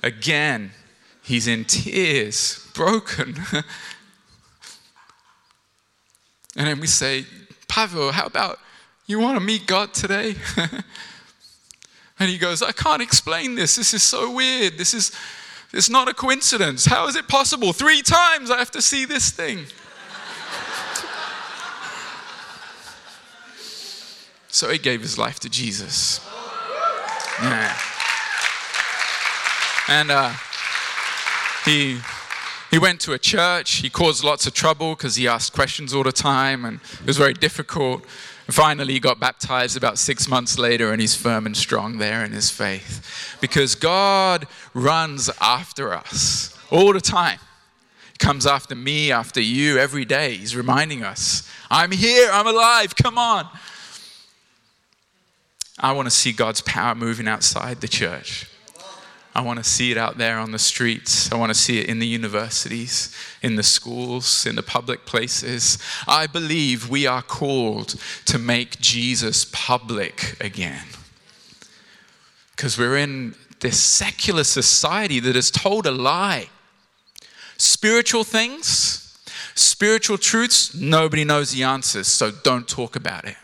Again, 0.05 0.71
he's 1.25 1.49
in 1.49 1.65
tears, 1.65 2.71
broken. 2.73 3.35
And 6.57 6.67
then 6.67 6.81
we 6.81 6.87
say, 6.87 7.27
Pavel, 7.69 8.11
how 8.13 8.27
about 8.27 8.59
you 9.07 9.21
want 9.21 9.39
to 9.39 9.45
meet 9.45 9.67
God 9.67 9.93
today? 9.93 10.35
and 12.19 12.31
he 12.31 12.39
goes, 12.39 12.63
I 12.63 12.73
can't 12.73 13.03
explain 13.03 13.55
this. 13.55 13.77
This 13.77 13.93
is 13.95 14.03
so 14.03 14.33
weird. 14.33 14.79
This 14.79 14.95
is 14.95 15.13
it's 15.73 15.91
not 15.91 16.09
a 16.09 16.15
coincidence. 16.15 16.87
How 16.87 17.07
is 17.07 17.17
it 17.17 17.29
possible? 17.29 17.75
Three 17.75 18.01
times 18.01 18.51
I 18.51 18.59
have 18.59 18.71
to 18.71 18.81
see 18.81 19.05
this 19.05 19.31
thing. 19.31 19.59
so 24.49 24.71
he 24.71 24.79
gave 24.79 25.03
his 25.03 25.19
life 25.19 25.39
to 25.41 25.51
Jesus. 25.51 26.27
Yeah. 27.43 27.77
And 29.89 30.11
uh, 30.11 30.33
he 31.65 31.99
he 32.71 32.79
went 32.79 33.01
to 33.03 33.13
a 33.13 33.19
church. 33.19 33.77
He 33.77 33.91
caused 33.91 34.25
lots 34.25 34.47
of 34.47 34.55
trouble 34.55 34.95
because 34.95 35.17
he 35.17 35.29
asked 35.29 35.53
questions 35.53 35.95
all 35.95 36.03
the 36.03 36.13
time 36.13 36.65
and 36.65 36.81
it 37.01 37.07
was 37.07 37.17
very 37.17 37.35
difficult. 37.35 38.05
And 38.47 38.55
finally, 38.55 38.95
he 38.95 39.01
got 39.01 39.19
baptized 39.21 39.77
about 39.77 39.99
six 39.99 40.29
months 40.29 40.59
later 40.59 40.93
and 40.93 41.01
he's 41.01 41.15
firm 41.15 41.47
and 41.47 41.57
strong 41.57 41.99
there 41.99 42.25
in 42.25 42.33
his 42.33 42.51
faith. 42.51 43.37
Because 43.41 43.75
God 43.75 44.47
runs 44.75 45.31
after 45.41 45.93
us 45.93 46.57
all 46.71 46.93
the 46.93 47.01
time. 47.01 47.39
He 48.13 48.19
comes 48.19 48.47
after 48.47 48.75
me, 48.75 49.13
after 49.13 49.41
you 49.41 49.79
every 49.79 50.05
day. 50.05 50.35
He's 50.35 50.57
reminding 50.57 51.03
us, 51.03 51.49
I'm 51.71 51.93
here, 51.93 52.31
I'm 52.33 52.47
alive, 52.47 52.97
come 52.97 53.19
on. 53.19 53.49
I 55.79 55.93
want 55.93 56.07
to 56.07 56.11
see 56.11 56.33
God's 56.33 56.63
power 56.63 56.95
moving 56.95 57.29
outside 57.29 57.81
the 57.81 57.89
church. 57.89 58.47
I 59.37 59.43
want 59.43 59.59
to 59.59 59.65
see 59.65 59.91
it 59.91 59.99
out 59.99 60.17
there 60.17 60.39
on 60.39 60.53
the 60.53 60.59
streets. 60.59 61.31
I 61.31 61.37
want 61.37 61.51
to 61.51 61.55
see 61.55 61.79
it 61.79 61.91
in 61.91 61.99
the 61.99 62.07
universities, 62.07 63.15
in 63.43 63.57
the 63.57 63.63
schools, 63.63 64.47
in 64.47 64.57
the 64.57 64.63
public 64.63 65.05
places. 65.05 65.77
I 66.09 66.27
believe 66.27 66.89
we 66.89 67.07
are 67.07 67.21
called 67.21 67.97
to 68.25 68.39
make 68.39 68.81
Jesus 68.81 69.45
public 69.45 70.43
again. 70.43 70.87
Because 72.53 72.79
we're 72.79 72.97
in 72.97 73.35
this 73.61 73.79
secular 73.79 74.43
society 74.43 75.21
that 75.21 75.35
has 75.35 75.51
told 75.51 75.85
a 75.85 75.93
lie. 75.93 76.49
Spiritual 77.59 78.25
things, 78.25 79.19
spiritual 79.55 80.17
truths, 80.17 80.75
nobody 80.75 81.25
knows 81.25 81.53
the 81.53 81.63
answers, 81.63 82.07
so 82.07 82.31
don't 82.31 82.67
talk 82.67 82.97
about 82.97 83.27
it. 83.27 83.37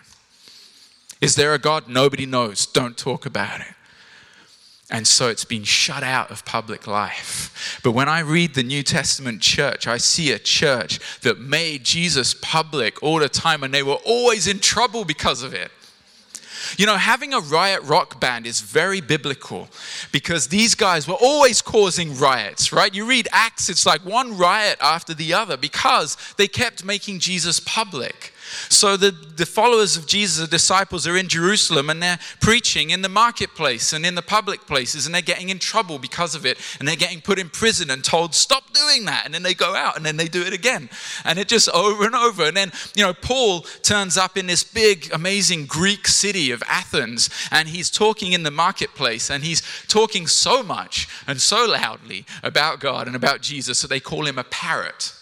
Is 1.21 1.35
there 1.35 1.53
a 1.53 1.59
God? 1.59 1.87
Nobody 1.87 2.25
knows. 2.25 2.65
Don't 2.65 2.97
talk 2.97 3.27
about 3.27 3.61
it. 3.61 3.75
And 4.93 5.07
so 5.07 5.29
it's 5.29 5.47
been 5.47 5.65
shut 5.65 6.03
out 6.03 6.31
of 6.31 6.45
public 6.45 6.87
life. 6.87 7.81
But 7.83 7.93
when 7.93 8.11
I 8.11 8.21
read 8.21 8.55
the 8.55 8.63
New 8.63 8.83
Testament 8.83 9.41
church, 9.41 9.87
I 9.87 9.97
see 9.97 10.33
a 10.33 10.39
church 10.39 11.01
that 11.23 11.41
made 11.41 11.83
Jesus 11.83 12.35
public 12.35 13.03
all 13.03 13.19
the 13.19 13.31
time 13.31 13.63
and 13.63 13.73
they 13.73 13.83
were 13.83 13.99
always 14.05 14.47
in 14.47 14.59
trouble 14.59 15.07
because 15.07 15.43
of 15.43 15.55
it. 15.55 15.71
You 16.77 16.85
know, 16.85 16.97
having 16.97 17.33
a 17.33 17.41
riot 17.41 17.83
rock 17.85 18.21
band 18.21 18.47
is 18.47 18.61
very 18.61 19.01
biblical 19.01 19.69
because 20.13 20.49
these 20.49 20.75
guys 20.75 21.09
were 21.09 21.17
always 21.21 21.63
causing 21.63 22.17
riots, 22.19 22.71
right? 22.71 22.95
You 22.95 23.07
read 23.07 23.29
Acts, 23.33 23.71
it's 23.71 23.87
like 23.87 24.05
one 24.05 24.37
riot 24.37 24.77
after 24.81 25.15
the 25.15 25.33
other 25.33 25.57
because 25.57 26.19
they 26.37 26.49
kept 26.49 26.85
making 26.85 27.19
Jesus 27.19 27.61
public. 27.61 28.35
So 28.69 28.97
the, 28.97 29.11
the 29.11 29.47
followers 29.47 29.97
of 29.97 30.07
Jesus, 30.07 30.39
the 30.39 30.47
disciples, 30.47 31.07
are 31.07 31.17
in 31.17 31.29
Jerusalem 31.29 31.91
and 31.91 32.03
they're 32.03 32.19
preaching 32.41 32.91
in 32.91 33.03
the 33.03 33.09
marketplace 33.09 33.93
and 33.93 34.05
in 34.05 34.15
the 34.15 34.23
public 34.23 34.67
places 34.67 35.07
and 35.07 35.15
they're 35.15 35.23
getting 35.23 35.49
in 35.49 35.59
trouble 35.59 35.99
because 35.99 36.35
of 36.35 36.45
it 36.45 36.59
and 36.79 36.87
they're 36.87 36.97
getting 36.97 37.21
put 37.21 37.39
in 37.39 37.49
prison 37.49 37.91
and 37.91 38.05
told, 38.05 38.35
stop 38.35 38.73
doing 38.73 39.05
that. 39.07 39.25
And 39.25 39.35
then 39.35 39.43
they 39.43 39.55
go 39.55 39.75
out 39.75 39.97
and 39.97 40.05
then 40.05 40.17
they 40.17 40.29
do 40.29 40.43
it 40.43 40.53
again. 40.53 40.91
And 41.25 41.39
it 41.39 41.49
just 41.49 41.69
over 41.71 42.05
and 42.05 42.15
over. 42.15 42.45
And 42.45 42.57
then, 42.57 42.73
you 42.95 43.05
know, 43.05 43.15
Paul 43.15 43.61
turns 43.83 44.17
up 44.17 44.37
in 44.37 44.47
this 44.47 44.65
big, 44.65 45.11
amazing 45.13 45.67
Greek 45.67 46.07
city 46.07 46.51
of 46.51 46.63
Athens 46.67 47.31
and 47.51 47.69
he's 47.69 47.91
talking 47.91 48.33
in 48.33 48.43
the 48.43 48.51
marketplace 48.51 49.31
and 49.31 49.45
he's 49.45 49.63
talking 49.89 50.27
so 50.27 50.63
much 50.63 51.09
and 51.27 51.41
so 51.41 51.67
loudly 51.67 52.27
about 52.43 52.81
God 52.81 53.07
and 53.07 53.17
about 53.17 53.41
Jesus 53.41 53.83
that 53.83 53.89
they 53.89 54.01
call 54.01 54.27
him 54.27 54.39
a 54.39 54.45
parrot. 54.45 55.15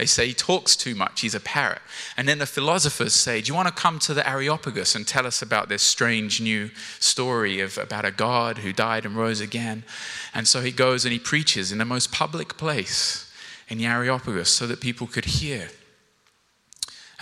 They 0.00 0.06
say 0.06 0.28
he 0.28 0.32
talks 0.32 0.76
too 0.76 0.94
much, 0.94 1.20
he's 1.20 1.34
a 1.34 1.40
parrot. 1.40 1.82
And 2.16 2.26
then 2.26 2.38
the 2.38 2.46
philosophers 2.46 3.12
say, 3.12 3.42
Do 3.42 3.48
you 3.48 3.54
want 3.54 3.68
to 3.68 3.74
come 3.74 3.98
to 3.98 4.14
the 4.14 4.26
Areopagus 4.26 4.94
and 4.94 5.06
tell 5.06 5.26
us 5.26 5.42
about 5.42 5.68
this 5.68 5.82
strange 5.82 6.40
new 6.40 6.70
story 6.98 7.60
of, 7.60 7.76
about 7.76 8.06
a 8.06 8.10
God 8.10 8.56
who 8.56 8.72
died 8.72 9.04
and 9.04 9.14
rose 9.14 9.42
again? 9.42 9.84
And 10.32 10.48
so 10.48 10.62
he 10.62 10.72
goes 10.72 11.04
and 11.04 11.12
he 11.12 11.18
preaches 11.18 11.70
in 11.70 11.76
the 11.76 11.84
most 11.84 12.12
public 12.12 12.56
place 12.56 13.30
in 13.68 13.76
the 13.76 13.84
Areopagus 13.84 14.48
so 14.48 14.66
that 14.68 14.80
people 14.80 15.06
could 15.06 15.26
hear. 15.26 15.68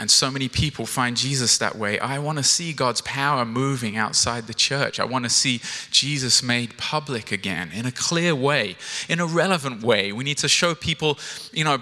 And 0.01 0.09
so 0.09 0.31
many 0.31 0.49
people 0.49 0.87
find 0.87 1.17
Jesus 1.17 1.59
that 1.59 1.77
way. 1.77 1.99
I 1.99 2.21
want 2.21 2.39
to 2.39 2.45
see 2.45 2.73
God's 2.73 3.01
power 3.01 3.45
moving 3.45 3.97
outside 3.97 4.47
the 4.47 4.55
church. 4.55 5.01
I 5.01 5.05
want 5.05 5.25
to 5.25 5.29
see 5.29 5.61
Jesus 5.91 6.41
made 6.41 6.79
public 6.79 7.33
again 7.33 7.73
in 7.75 7.85
a 7.85 7.91
clear 7.91 8.37
way, 8.37 8.77
in 9.09 9.19
a 9.19 9.27
relevant 9.27 9.83
way. 9.83 10.13
We 10.13 10.23
need 10.23 10.39
to 10.39 10.49
show 10.49 10.77
people, 10.77 11.19
you 11.53 11.65
know, 11.65 11.79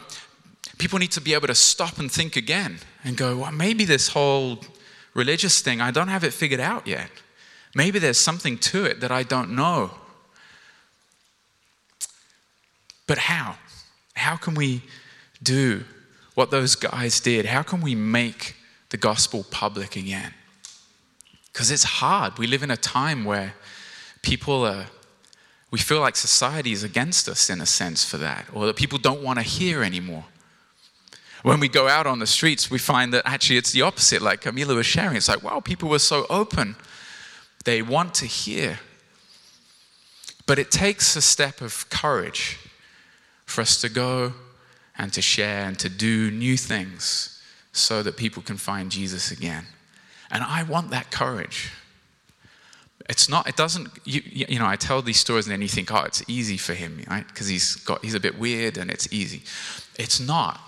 people 0.79 0.99
need 0.99 1.13
to 1.13 1.21
be 1.21 1.35
able 1.35 1.47
to 1.47 1.55
stop 1.55 1.99
and 1.99 2.11
think 2.11 2.37
again 2.37 2.79
and 3.05 3.17
go, 3.17 3.39
well, 3.39 3.53
maybe 3.53 3.85
this 3.85 4.09
whole 4.09 4.59
religious 5.15 5.61
thing, 5.63 5.81
I 5.81 5.91
don't 5.91 6.09
have 6.09 6.25
it 6.25 6.33
figured 6.33 6.61
out 6.61 6.87
yet. 6.87 7.11
Maybe 7.75 7.99
there's 7.99 8.19
something 8.19 8.59
to 8.59 8.85
it 8.85 9.01
that 9.01 9.11
I 9.11 9.23
don't 9.23 9.55
know. 9.55 9.91
But 13.07 13.19
how? 13.19 13.57
How 14.15 14.37
can 14.37 14.55
we 14.55 14.83
do 15.43 15.85
what 16.35 16.51
those 16.51 16.75
guys 16.75 17.21
did? 17.21 17.47
How 17.47 17.63
can 17.63 17.81
we 17.81 17.95
make 17.95 18.57
the 18.91 18.97
gospel 18.97 19.45
public 19.51 19.97
again? 19.97 20.33
Because 21.53 21.71
it's 21.71 21.85
hard. 21.85 22.39
We 22.39 22.47
live 22.47 22.63
in 22.63 22.71
a 22.71 22.77
time 22.77 23.25
where 23.25 23.55
people 24.23 24.67
are, 24.67 24.87
we 25.71 25.79
feel 25.79 26.01
like 26.01 26.17
society 26.17 26.73
is 26.73 26.83
against 26.83 27.29
us 27.29 27.49
in 27.49 27.61
a 27.61 27.67
sense 27.67 28.05
for 28.05 28.19
that, 28.19 28.47
or 28.53 28.67
that 28.67 28.77
people 28.77 28.99
don't 28.99 29.23
want 29.23 29.39
to 29.39 29.43
hear 29.43 29.83
anymore. 29.83 30.25
When 31.47 31.61
we 31.61 31.69
go 31.69 31.87
out 31.87 32.09
on 32.09 32.19
the 32.19 32.27
streets, 32.27 32.73
we 32.73 32.79
find 32.79 33.15
that 33.15 33.23
actually 33.25 33.57
it's 33.57 33.71
the 33.71 33.83
opposite, 33.83 34.21
like 34.21 34.43
Camila 34.43 34.75
was 34.75 34.85
sharing. 34.85 35.17
It's 35.17 35.29
like, 35.29 35.45
wow, 35.45 35.61
people 35.61 35.89
were 35.89 36.01
so 36.01 36.27
open. 36.29 36.75
They 37.65 37.83
want 37.83 38.15
to 38.15 38.27
hear. 38.27 38.81
But 40.47 40.59
it 40.59 40.73
takes 40.73 41.15
a 41.15 41.23
step 41.23 41.61
of 41.61 41.89
courage 41.89 42.59
for 43.45 43.61
us 43.61 43.81
to 43.83 43.89
go 43.89 44.33
and 44.99 45.13
to 45.13 45.23
share 45.23 45.69
and 45.69 45.79
to 45.79 45.89
do 45.89 46.33
new 46.33 46.57
things 46.57 47.41
so 47.71 48.03
that 48.03 48.17
people 48.17 48.43
can 48.43 48.57
find 48.57 48.91
Jesus 48.91 49.31
again. 49.31 49.67
And 50.33 50.43
I 50.43 50.65
want 50.65 50.91
that 50.91 51.13
courage. 51.13 51.71
It's 53.09 53.29
not, 53.29 53.49
it 53.49 53.55
doesn't, 53.55 53.87
you, 54.05 54.21
you 54.27 54.59
know, 54.59 54.67
I 54.67 54.75
tell 54.75 55.01
these 55.01 55.21
stories 55.21 55.47
and 55.47 55.53
then 55.53 55.63
you 55.63 55.69
think, 55.69 55.95
oh, 55.95 56.03
it's 56.07 56.25
easy 56.27 56.57
for 56.57 56.75
him, 56.75 57.05
right? 57.09 57.25
Because 57.25 57.47
he's 57.47 57.77
got, 57.77 58.05
he's 58.05 58.15
a 58.15 58.21
bit 58.21 58.37
weird 58.37 58.77
and 58.79 58.91
it's 58.91 59.13
easy. 59.13 59.45
It's 59.97 60.19
not 60.19 60.66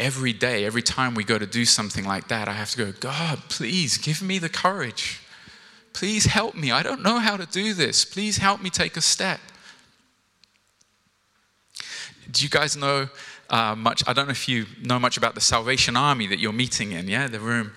every 0.00 0.32
day, 0.32 0.64
every 0.64 0.82
time 0.82 1.14
we 1.14 1.22
go 1.24 1.38
to 1.38 1.46
do 1.46 1.64
something 1.64 2.04
like 2.04 2.28
that, 2.28 2.48
I 2.48 2.52
have 2.52 2.70
to 2.70 2.78
go, 2.78 2.92
God, 2.98 3.38
please 3.48 3.98
give 3.98 4.22
me 4.22 4.38
the 4.38 4.48
courage. 4.48 5.20
Please 5.92 6.24
help 6.24 6.54
me. 6.54 6.70
I 6.70 6.82
don't 6.82 7.02
know 7.02 7.18
how 7.18 7.36
to 7.36 7.46
do 7.46 7.74
this. 7.74 8.04
Please 8.04 8.38
help 8.38 8.62
me 8.62 8.70
take 8.70 8.96
a 8.96 9.00
step. 9.00 9.40
Do 12.30 12.42
you 12.44 12.48
guys 12.48 12.76
know 12.76 13.08
uh, 13.50 13.74
much? 13.74 14.02
I 14.06 14.12
don't 14.12 14.26
know 14.26 14.32
if 14.32 14.48
you 14.48 14.66
know 14.82 14.98
much 14.98 15.16
about 15.16 15.34
the 15.34 15.40
Salvation 15.40 15.96
Army 15.96 16.26
that 16.28 16.38
you're 16.38 16.52
meeting 16.52 16.92
in, 16.92 17.08
yeah, 17.08 17.26
the 17.26 17.40
room. 17.40 17.72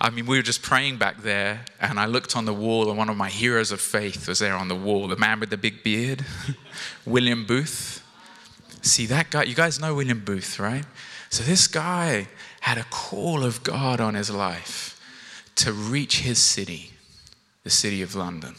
I 0.00 0.10
mean, 0.10 0.26
we 0.26 0.36
were 0.36 0.42
just 0.42 0.62
praying 0.62 0.96
back 0.96 1.22
there, 1.22 1.64
and 1.80 1.98
I 1.98 2.06
looked 2.06 2.36
on 2.36 2.44
the 2.44 2.54
wall, 2.54 2.88
and 2.88 2.96
one 2.96 3.08
of 3.08 3.16
my 3.16 3.28
heroes 3.28 3.72
of 3.72 3.80
faith 3.80 4.28
was 4.28 4.38
there 4.38 4.54
on 4.54 4.68
the 4.68 4.76
wall, 4.76 5.08
the 5.08 5.16
man 5.16 5.40
with 5.40 5.50
the 5.50 5.56
big 5.56 5.82
beard, 5.82 6.24
William 7.04 7.44
Booth. 7.44 8.02
See 8.80 9.06
that 9.06 9.30
guy? 9.30 9.42
You 9.42 9.54
guys 9.54 9.80
know 9.80 9.94
William 9.94 10.20
Booth, 10.20 10.58
right? 10.58 10.84
So 11.30 11.44
this 11.44 11.66
guy 11.66 12.28
had 12.60 12.78
a 12.78 12.84
call 12.84 13.44
of 13.44 13.62
God 13.62 14.00
on 14.00 14.14
his 14.14 14.30
life 14.30 15.00
to 15.56 15.72
reach 15.72 16.20
his 16.20 16.38
city, 16.38 16.92
the 17.64 17.70
city 17.70 18.02
of 18.02 18.14
London. 18.14 18.54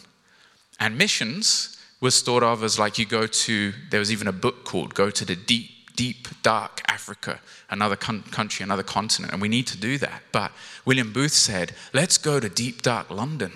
And 0.79 0.97
missions 0.97 1.77
was 2.01 2.21
thought 2.21 2.43
of 2.43 2.63
as 2.63 2.79
like 2.79 2.97
you 2.97 3.05
go 3.05 3.27
to, 3.27 3.73
there 3.89 3.99
was 3.99 4.11
even 4.11 4.27
a 4.27 4.31
book 4.31 4.63
called 4.63 4.93
Go 4.93 5.09
to 5.09 5.25
the 5.25 5.35
Deep, 5.35 5.69
Deep, 5.95 6.27
Dark 6.43 6.81
Africa, 6.87 7.39
another 7.69 7.95
con- 7.95 8.23
country, 8.23 8.63
another 8.63 8.83
continent. 8.83 9.33
And 9.33 9.41
we 9.41 9.49
need 9.49 9.67
to 9.67 9.77
do 9.77 9.97
that. 9.97 10.21
But 10.31 10.51
William 10.85 11.11
Booth 11.11 11.33
said, 11.33 11.73
let's 11.93 12.17
go 12.17 12.39
to 12.39 12.47
deep, 12.47 12.81
dark 12.81 13.09
London. 13.09 13.51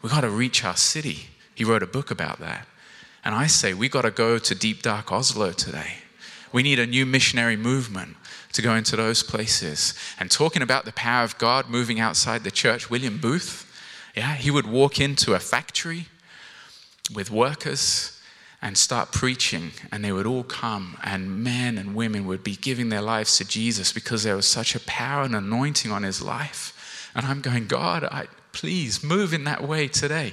We've 0.00 0.12
got 0.12 0.22
to 0.22 0.30
reach 0.30 0.64
our 0.64 0.76
city. 0.76 1.28
He 1.54 1.64
wrote 1.64 1.82
a 1.82 1.86
book 1.86 2.10
about 2.10 2.40
that. 2.40 2.66
And 3.24 3.34
I 3.34 3.46
say, 3.46 3.74
we've 3.74 3.90
got 3.90 4.02
to 4.02 4.10
go 4.10 4.38
to 4.38 4.54
deep, 4.54 4.82
dark 4.82 5.12
Oslo 5.12 5.52
today. 5.52 5.94
We 6.52 6.62
need 6.62 6.78
a 6.78 6.86
new 6.86 7.04
missionary 7.04 7.56
movement 7.56 8.16
to 8.54 8.62
go 8.62 8.74
into 8.74 8.96
those 8.96 9.22
places. 9.22 9.94
And 10.18 10.30
talking 10.30 10.62
about 10.62 10.84
the 10.84 10.92
power 10.92 11.24
of 11.24 11.36
God 11.38 11.68
moving 11.68 12.00
outside 12.00 12.42
the 12.42 12.50
church, 12.50 12.88
William 12.88 13.18
Booth, 13.18 13.70
yeah, 14.16 14.34
he 14.34 14.50
would 14.50 14.66
walk 14.66 15.00
into 15.00 15.34
a 15.34 15.40
factory 15.40 16.06
with 17.14 17.30
workers 17.30 18.18
and 18.62 18.78
start 18.78 19.12
preaching, 19.12 19.72
and 19.92 20.02
they 20.02 20.12
would 20.12 20.26
all 20.26 20.42
come, 20.42 20.96
and 21.02 21.44
men 21.44 21.76
and 21.76 21.94
women 21.94 22.26
would 22.26 22.42
be 22.42 22.56
giving 22.56 22.88
their 22.88 23.02
lives 23.02 23.36
to 23.36 23.44
Jesus 23.44 23.92
because 23.92 24.22
there 24.22 24.36
was 24.36 24.46
such 24.46 24.74
a 24.74 24.80
power 24.80 25.24
and 25.24 25.34
anointing 25.36 25.90
on 25.90 26.02
his 26.02 26.22
life. 26.22 27.10
And 27.14 27.26
I'm 27.26 27.42
going, 27.42 27.66
God, 27.66 28.04
I, 28.04 28.26
please 28.52 29.04
move 29.04 29.34
in 29.34 29.44
that 29.44 29.62
way 29.62 29.88
today. 29.88 30.32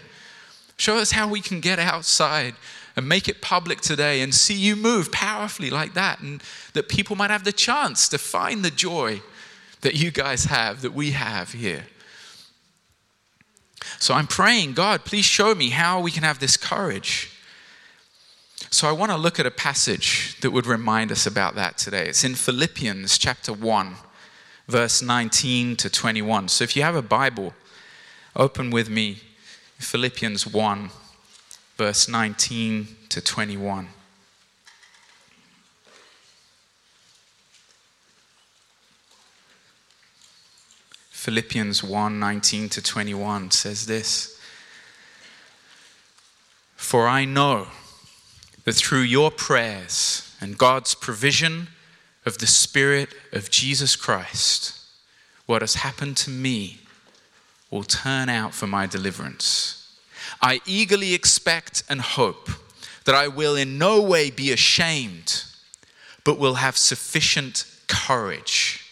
Show 0.78 0.98
us 0.98 1.12
how 1.12 1.28
we 1.28 1.42
can 1.42 1.60
get 1.60 1.78
outside 1.78 2.56
and 3.02 3.10
make 3.10 3.28
it 3.28 3.42
public 3.42 3.82
today 3.82 4.22
and 4.22 4.34
see 4.34 4.54
you 4.54 4.76
move 4.76 5.12
powerfully 5.12 5.72
like 5.72 5.96
that, 5.96 6.20
and 6.20 6.44
that 6.74 6.88
people 6.88 7.16
might 7.16 7.32
have 7.32 7.44
the 7.44 7.52
chance 7.52 8.08
to 8.10 8.18
find 8.18 8.64
the 8.64 8.70
joy 8.70 9.22
that 9.82 9.96
you 9.96 10.12
guys 10.12 10.46
have, 10.46 10.82
that 10.82 10.94
we 10.94 11.12
have 11.12 11.52
here. 11.52 11.86
So 13.98 14.14
I'm 14.14 14.28
praying, 14.28 14.74
God, 14.74 15.04
please 15.04 15.26
show 15.26 15.56
me 15.56 15.72
how 15.72 16.00
we 16.00 16.12
can 16.12 16.22
have 16.22 16.38
this 16.38 16.56
courage. 16.56 17.32
So 18.70 18.88
I 18.88 18.92
want 18.92 19.12
to 19.12 19.18
look 19.18 19.40
at 19.40 19.48
a 19.48 19.52
passage 19.52 20.40
that 20.42 20.52
would 20.52 20.68
remind 20.68 21.12
us 21.12 21.26
about 21.26 21.56
that 21.56 21.80
today. 21.80 22.08
It's 22.08 22.24
in 22.24 22.36
Philippians 22.36 23.18
chapter 23.18 23.52
1, 23.52 23.96
verse 24.68 25.02
19 25.02 25.76
to 25.78 25.90
21. 25.90 26.50
So 26.50 26.64
if 26.64 26.76
you 26.76 26.84
have 26.84 26.96
a 26.96 27.02
Bible, 27.02 27.56
open 28.36 28.70
with 28.70 28.90
me 28.90 29.22
Philippians 29.80 30.46
1, 30.46 30.92
verse 31.78 32.08
19 32.08 32.88
to 33.10 33.22
21. 33.22 33.88
Philippians 41.10 41.84
1 41.84 42.20
19 42.20 42.70
to 42.70 42.82
21 42.82 43.52
says 43.52 43.86
this 43.86 44.40
For 46.76 47.08
I 47.08 47.26
know 47.26 47.68
that 48.64 48.74
through 48.74 49.02
your 49.02 49.30
prayers 49.30 50.36
and 50.42 50.58
God's 50.58 50.96
provision 50.96 51.68
of 52.26 52.40
the 52.40 52.48
Spirit 52.48 53.10
of 53.32 53.52
Jesus 53.52 53.96
Christ, 53.96 54.80
what 55.46 55.62
has 55.62 55.76
happened 55.76 56.18
to 56.18 56.32
me 56.32 56.80
will 57.70 57.84
turn 57.84 58.28
out 58.28 58.54
for 58.54 58.68
my 58.68 58.88
deliverance 58.88 59.81
I 60.42 60.62
eagerly 60.66 61.14
expect 61.14 61.84
and 61.90 62.02
hope 62.02 62.50
that 63.06 63.16
I 63.16 63.28
will 63.28 63.56
in 63.56 63.78
no 63.78 64.02
way 64.02 64.30
be 64.30 64.52
ashamed, 64.52 65.44
but 66.24 66.38
will 66.38 66.56
have 66.56 66.78
sufficient 66.78 67.66
courage, 67.88 68.86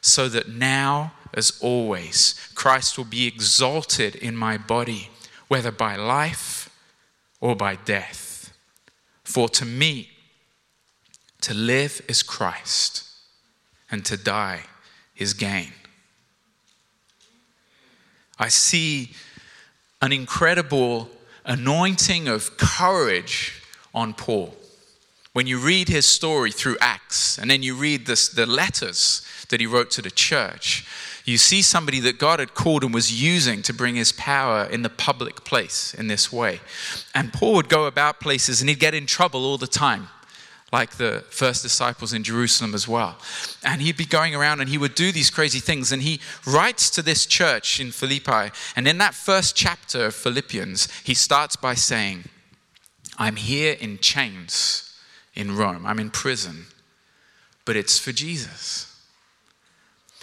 so 0.00 0.28
that 0.28 0.48
now, 0.48 1.12
as 1.32 1.58
always, 1.60 2.34
Christ 2.54 2.98
will 2.98 3.04
be 3.04 3.26
exalted 3.26 4.16
in 4.16 4.36
my 4.36 4.58
body, 4.58 5.10
whether 5.48 5.70
by 5.70 5.96
life 5.96 6.68
or 7.40 7.54
by 7.54 7.76
death. 7.76 8.52
For 9.22 9.48
to 9.50 9.64
me, 9.64 10.10
to 11.42 11.54
live 11.54 12.02
is 12.08 12.22
Christ, 12.22 13.04
and 13.90 14.04
to 14.06 14.16
die 14.16 14.64
is 15.16 15.34
gain. 15.34 15.72
I 18.38 18.48
see 18.48 19.12
an 20.02 20.12
incredible 20.12 21.08
anointing 21.44 22.28
of 22.28 22.56
courage 22.56 23.62
on 23.94 24.12
Paul. 24.12 24.54
When 25.32 25.46
you 25.46 25.58
read 25.58 25.88
his 25.88 26.04
story 26.04 26.50
through 26.50 26.76
Acts, 26.80 27.38
and 27.38 27.50
then 27.50 27.62
you 27.62 27.74
read 27.74 28.04
this, 28.06 28.28
the 28.28 28.44
letters 28.44 29.22
that 29.48 29.60
he 29.60 29.66
wrote 29.66 29.90
to 29.92 30.02
the 30.02 30.10
church, 30.10 30.86
you 31.24 31.38
see 31.38 31.62
somebody 31.62 32.00
that 32.00 32.18
God 32.18 32.40
had 32.40 32.52
called 32.52 32.82
and 32.82 32.92
was 32.92 33.22
using 33.22 33.62
to 33.62 33.72
bring 33.72 33.94
his 33.94 34.12
power 34.12 34.64
in 34.64 34.82
the 34.82 34.90
public 34.90 35.44
place 35.44 35.94
in 35.94 36.08
this 36.08 36.32
way. 36.32 36.60
And 37.14 37.32
Paul 37.32 37.54
would 37.54 37.68
go 37.68 37.86
about 37.86 38.20
places 38.20 38.60
and 38.60 38.68
he'd 38.68 38.80
get 38.80 38.92
in 38.92 39.06
trouble 39.06 39.44
all 39.46 39.56
the 39.56 39.68
time 39.68 40.08
like 40.72 40.96
the 40.96 41.22
first 41.28 41.62
disciples 41.62 42.14
in 42.14 42.24
Jerusalem 42.24 42.74
as 42.74 42.88
well. 42.88 43.18
And 43.62 43.82
he'd 43.82 43.98
be 43.98 44.06
going 44.06 44.34
around 44.34 44.60
and 44.60 44.70
he 44.70 44.78
would 44.78 44.94
do 44.94 45.12
these 45.12 45.28
crazy 45.28 45.60
things. 45.60 45.92
And 45.92 46.02
he 46.02 46.18
writes 46.46 46.88
to 46.90 47.02
this 47.02 47.26
church 47.26 47.78
in 47.78 47.92
Philippi. 47.92 48.50
And 48.74 48.88
in 48.88 48.96
that 48.98 49.12
first 49.12 49.54
chapter 49.54 50.06
of 50.06 50.14
Philippians, 50.14 50.88
he 51.02 51.12
starts 51.12 51.56
by 51.56 51.74
saying, 51.74 52.24
I'm 53.18 53.36
here 53.36 53.76
in 53.78 53.98
chains 53.98 54.88
in 55.34 55.56
Rome, 55.56 55.86
I'm 55.86 55.98
in 55.98 56.10
prison, 56.10 56.66
but 57.64 57.76
it's 57.76 57.98
for 57.98 58.12
Jesus. 58.12 58.88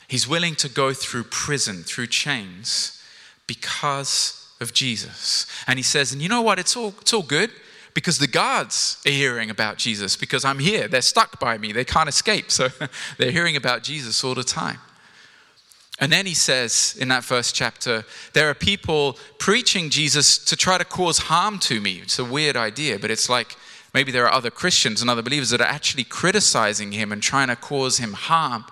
He's 0.08 0.28
willing 0.28 0.56
to 0.56 0.70
go 0.70 0.94
through 0.94 1.26
prison, 1.26 1.84
through 1.84 2.08
chains, 2.08 3.02
because 3.46 4.48
of 4.60 4.74
Jesus. 4.74 5.46
And 5.68 5.78
he 5.78 5.84
says, 5.84 6.12
and 6.12 6.22
you 6.22 6.30
know 6.30 6.42
what? 6.42 6.60
It's 6.60 6.76
all, 6.76 6.94
it's 7.02 7.14
all 7.14 7.24
good 7.24 7.52
because 7.94 8.20
the 8.20 8.28
guards 8.28 9.02
are 9.06 9.12
hearing 9.12 9.50
about 9.50 9.78
Jesus 9.78 10.16
because 10.16 10.46
I'm 10.46 10.60
here. 10.60 10.88
They're 10.88 11.02
stuck 11.02 11.40
by 11.40 11.58
me. 11.58 11.72
They 11.72 11.86
can't 11.86 12.10
escape. 12.10 12.52
So 12.52 12.70
they're 13.18 13.32
hearing 13.32 13.56
about 13.56 13.84
Jesus 13.84 14.24
all 14.24 14.36
the 14.36 14.44
time. 14.44 14.80
And 16.00 16.12
then 16.12 16.26
he 16.26 16.34
says 16.34 16.96
in 17.00 17.10
that 17.10 17.26
first 17.26 17.54
chapter, 17.54 18.06
there 18.34 18.50
are 18.50 18.54
people 18.54 19.18
preaching 19.38 19.90
Jesus 19.90 20.38
to 20.46 20.56
try 20.56 20.78
to 20.78 20.86
cause 20.86 21.18
harm 21.18 21.60
to 21.60 21.82
me. 21.82 22.00
It's 22.02 22.20
a 22.20 22.26
weird 22.26 22.56
idea, 22.56 22.98
but 22.98 23.12
it's 23.12 23.30
like 23.30 23.58
maybe 23.94 24.12
there 24.12 24.26
are 24.26 24.34
other 24.34 24.50
Christians 24.50 25.02
and 25.02 25.10
other 25.10 25.22
believers 25.22 25.50
that 25.50 25.60
are 25.60 25.68
actually 25.68 26.06
criticizing 26.06 26.94
him 26.94 27.12
and 27.12 27.22
trying 27.22 27.50
to 27.50 27.56
cause 27.58 27.98
him 27.98 28.14
harm. 28.14 28.66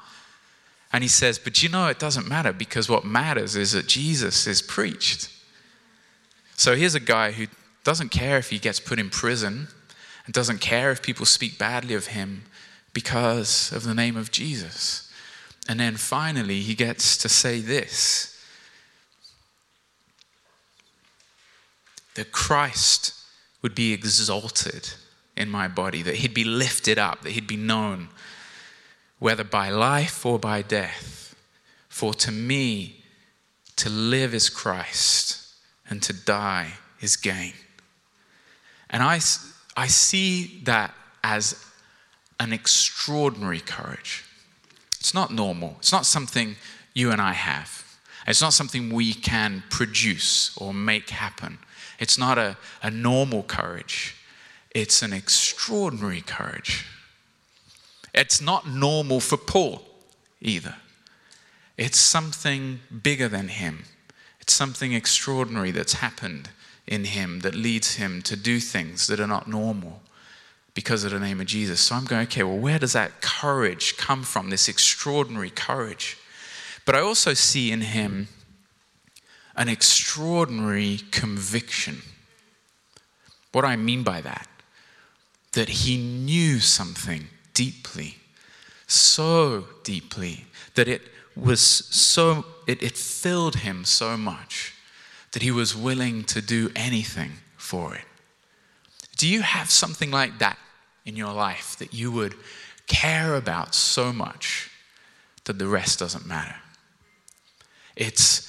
And 0.94 1.04
he 1.04 1.10
says, 1.10 1.38
But 1.38 1.62
you 1.62 1.68
know, 1.68 1.88
it 1.88 2.00
doesn't 2.00 2.30
matter 2.30 2.54
because 2.54 2.88
what 2.88 3.04
matters 3.04 3.58
is 3.58 3.74
that 3.74 3.88
Jesus 3.88 4.48
is 4.48 4.62
preached. 4.62 5.30
So 6.56 6.76
here's 6.78 6.96
a 6.96 7.02
guy 7.02 7.34
who 7.34 7.48
doesn't 7.88 8.10
care 8.10 8.38
if 8.38 8.50
he 8.50 8.60
gets 8.60 8.82
put 8.82 9.00
in 9.00 9.10
prison 9.10 9.70
and 10.26 10.34
doesn't 10.34 10.60
care 10.60 10.92
if 10.92 11.02
people 11.02 11.26
speak 11.26 11.58
badly 11.58 11.96
of 11.96 12.08
him 12.08 12.44
because 12.92 13.72
of 13.72 13.84
the 13.84 13.94
name 13.94 14.18
of 14.18 14.30
Jesus. 14.30 15.10
And 15.70 15.80
then 15.80 15.96
finally, 15.96 16.60
he 16.60 16.76
gets 16.76 17.16
to 17.16 17.30
say 17.30 17.62
this 17.62 18.34
that 22.16 22.34
Christ 22.34 23.14
would 23.62 23.74
be 23.74 23.94
exalted 23.94 24.90
in 25.38 25.50
my 25.50 25.70
body, 25.70 26.02
that 26.02 26.16
he'd 26.16 26.34
be 26.34 26.44
lifted 26.44 27.00
up, 27.00 27.22
that 27.22 27.32
he'd 27.32 27.48
be 27.48 27.56
known, 27.56 28.10
whether 29.18 29.46
by 29.46 29.70
life 29.70 30.26
or 30.26 30.38
by 30.38 30.62
death. 30.62 31.36
For 31.88 32.14
to 32.16 32.34
me, 32.34 33.06
to 33.78 33.90
live 33.90 34.34
is 34.34 34.50
Christ, 34.50 35.56
and 35.90 36.04
to 36.04 36.12
die 36.12 36.74
is 37.00 37.16
gain. 37.16 37.54
And 38.90 39.04
I, 39.04 39.20
I 39.76 39.88
see 39.88 40.62
that 40.64 40.94
as 41.24 41.64
an 42.40 42.54
extraordinary 42.54 43.60
courage. 43.60 44.24
It's 45.00 45.14
not 45.14 45.32
normal, 45.32 45.76
it's 45.80 45.92
not 45.92 46.06
something 46.06 46.56
you 46.94 47.12
and 47.12 47.22
I 47.22 47.34
have. 47.34 47.84
It's 48.28 48.42
not 48.42 48.54
something 48.54 48.92
we 48.92 49.14
can 49.14 49.64
produce 49.70 50.56
or 50.58 50.74
make 50.74 51.12
happen. 51.12 51.60
It's 51.98 52.18
not 52.18 52.38
a, 52.38 52.58
a 52.84 52.92
normal 52.92 53.44
courage, 53.44 54.16
it's 54.72 55.02
an 55.02 55.14
extraordinary 55.14 56.22
courage. 56.22 56.86
It's 58.14 58.42
not 58.42 58.68
normal 58.68 59.20
for 59.20 59.38
Paul 59.38 59.84
either. 60.42 60.76
It's 61.78 62.00
something 62.00 62.80
bigger 63.04 63.28
than 63.28 63.50
him. 63.50 63.84
It's 64.42 64.54
something 64.54 64.94
extraordinary 64.94 65.70
that's 65.70 65.94
happened 65.94 66.50
in 66.88 67.04
him 67.04 67.42
that 67.42 67.54
leads 67.54 67.96
him 67.96 68.22
to 68.24 68.36
do 68.36 68.60
things 68.60 69.08
that 69.08 69.20
are 69.20 69.28
not 69.28 69.48
normal 69.48 70.02
because 70.74 71.04
of 71.04 71.12
the 71.12 71.20
name 71.20 71.42
of 71.42 71.48
Jesus. 71.48 71.82
So 71.82 71.96
I'm 71.96 72.06
going, 72.06 72.24
okay, 72.24 72.44
well, 72.44 72.58
where 72.58 72.80
does 72.80 72.94
that 72.94 73.22
courage 73.22 73.98
come 73.98 74.24
from, 74.24 74.50
this 74.50 74.68
extraordinary 74.70 75.50
courage? 75.50 76.18
But 76.86 76.96
I 76.96 77.02
also 77.02 77.34
see 77.34 77.72
in 77.72 77.82
him 77.82 78.28
an 79.56 79.68
extraordinary 79.68 81.02
conviction. 81.12 82.04
What 83.52 83.66
I 83.66 83.76
mean 83.76 84.04
by 84.04 84.22
that, 84.22 84.48
that 85.54 85.68
he 85.68 85.98
knew 85.98 86.60
something 86.60 87.28
deeply, 87.54 88.18
so 88.86 89.66
deeply, 89.84 90.46
that 90.76 90.88
it 90.88 91.02
was 91.36 91.60
so, 91.60 92.46
it, 92.68 92.82
it 92.84 92.96
filled 92.96 93.58
him 93.58 93.84
so 93.84 94.16
much 94.16 94.76
that 95.32 95.42
he 95.42 95.52
was 95.52 95.76
willing 95.76 96.24
to 96.26 96.42
do 96.42 96.72
anything 96.76 97.34
for 97.58 97.96
it. 97.96 98.06
Do 99.18 99.28
you 99.28 99.42
have 99.42 99.70
something 99.70 100.12
like 100.12 100.40
that 100.40 100.58
in 101.06 101.16
your 101.16 101.34
life 101.34 101.76
that 101.78 101.94
you 101.94 102.12
would 102.12 102.36
care 102.88 103.36
about 103.36 103.76
so 103.76 104.14
much 104.14 104.70
that 105.46 105.60
the 105.60 105.68
rest 105.68 106.00
doesn't 106.00 106.26
matter? 106.26 106.56
It's 107.96 108.47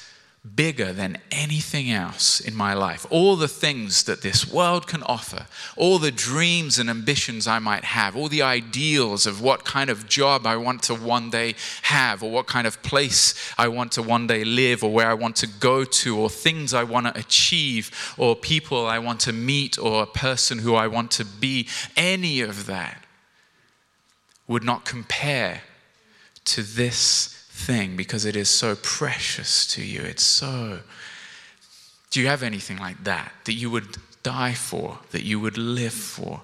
bigger 0.54 0.92
than 0.92 1.18
anything 1.30 1.90
else 1.90 2.40
in 2.40 2.54
my 2.54 2.74
life. 2.74 3.06
All 3.10 3.36
the 3.36 3.48
things 3.48 4.04
that 4.04 4.22
this 4.22 4.50
world 4.50 4.86
can 4.86 5.02
offer, 5.04 5.46
all 5.76 5.98
the 5.98 6.10
dreams 6.10 6.78
and 6.78 6.88
ambitions 6.90 7.46
I 7.46 7.58
might 7.58 7.84
have, 7.84 8.16
all 8.16 8.28
the 8.28 8.42
ideals 8.42 9.26
of 9.26 9.40
what 9.40 9.64
kind 9.64 9.90
of 9.90 10.08
job 10.08 10.46
I 10.46 10.56
want 10.56 10.82
to 10.84 10.94
one 10.94 11.30
day 11.30 11.54
have, 11.82 12.22
or 12.22 12.30
what 12.30 12.46
kind 12.46 12.66
of 12.66 12.82
place 12.82 13.34
I 13.56 13.68
want 13.68 13.92
to 13.92 14.02
one 14.02 14.26
day 14.26 14.44
live, 14.44 14.82
or 14.82 14.92
where 14.92 15.10
I 15.10 15.14
want 15.14 15.36
to 15.36 15.46
go 15.46 15.84
to, 15.84 16.18
or 16.18 16.30
things 16.30 16.74
I 16.74 16.84
want 16.84 17.06
to 17.06 17.18
achieve, 17.18 18.14
or 18.16 18.36
people 18.36 18.86
I 18.86 18.98
want 18.98 19.20
to 19.20 19.32
meet, 19.32 19.78
or 19.78 20.02
a 20.02 20.06
person 20.06 20.58
who 20.58 20.74
I 20.74 20.86
want 20.86 21.10
to 21.12 21.24
be, 21.24 21.68
any 21.96 22.40
of 22.40 22.66
that 22.66 23.04
would 24.46 24.64
not 24.64 24.84
compare 24.84 25.62
to 26.44 26.62
this 26.62 27.37
thing 27.58 27.96
because 27.96 28.24
it 28.24 28.36
is 28.36 28.48
so 28.48 28.76
precious 28.76 29.66
to 29.66 29.82
you. 29.84 30.00
It's 30.00 30.22
so. 30.22 30.80
Do 32.10 32.20
you 32.20 32.28
have 32.28 32.42
anything 32.42 32.78
like 32.78 33.04
that 33.04 33.32
that 33.44 33.54
you 33.54 33.70
would 33.70 33.96
die 34.22 34.54
for, 34.54 34.98
that 35.10 35.24
you 35.24 35.40
would 35.40 35.58
live 35.58 35.92
for? 35.92 36.42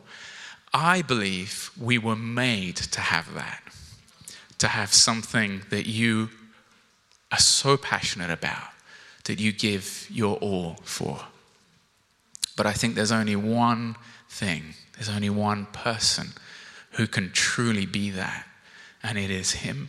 I 0.73 1.03
believe 1.03 1.71
we 1.81 1.99
were 1.99 2.17
made 2.17 2.77
to 2.77 3.01
have 3.01 3.33
that, 3.35 3.63
to 4.59 4.69
have 4.69 4.93
something 4.93 5.63
that 5.71 5.87
you 5.87 6.31
are 7.31 7.39
so 7.39 7.77
passionate 7.77 8.31
about 8.31 8.71
that 9.25 9.41
you 9.41 9.53
give 9.53 10.07
your 10.11 10.37
all 10.39 10.77
for. 10.83 11.21
But 12.57 12.67
I 12.67 12.73
think 12.73 12.95
there's 12.95 13.13
only 13.13 13.37
one 13.37 13.97
thing, 14.29 14.75
there's 14.95 15.09
only 15.09 15.31
one 15.31 15.67
person 15.67 16.29
who 16.93 17.07
can 17.07 17.31
truly 17.33 17.87
be 17.87 18.11
that, 18.11 18.47
and 19.03 19.17
it 19.17 19.31
is 19.31 19.53
Him. 19.53 19.89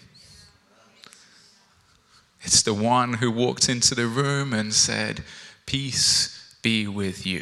It's 2.45 2.61
the 2.61 2.75
one 2.75 3.13
who 3.13 3.31
walked 3.31 3.69
into 3.69 3.95
the 3.95 4.05
room 4.05 4.53
and 4.53 4.71
said, 4.71 5.23
Peace 5.65 6.55
be 6.61 6.87
with 6.87 7.25
you. 7.25 7.41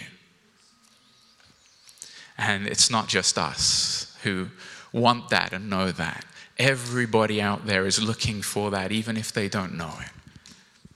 And 2.38 2.66
it's 2.66 2.90
not 2.90 3.10
just 3.10 3.38
us 3.38 4.18
who 4.24 4.48
want 4.94 5.30
that 5.30 5.52
and 5.52 5.70
know 5.70 5.92
that. 5.92 6.24
Everybody 6.58 7.42
out 7.42 7.66
there 7.66 7.86
is 7.86 8.02
looking 8.02 8.42
for 8.42 8.72
that, 8.72 8.94
even 8.94 9.18
if 9.18 9.34
they 9.34 9.50
don't 9.50 9.78
know 9.78 9.94
it. 10.00 10.10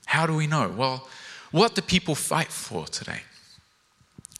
How 0.06 0.26
do 0.26 0.34
we 0.34 0.46
know? 0.46 0.72
Well, 0.74 1.06
what 1.50 1.74
do 1.74 1.82
people 1.82 2.14
fight 2.14 2.48
for 2.48 2.86
today? 2.86 3.20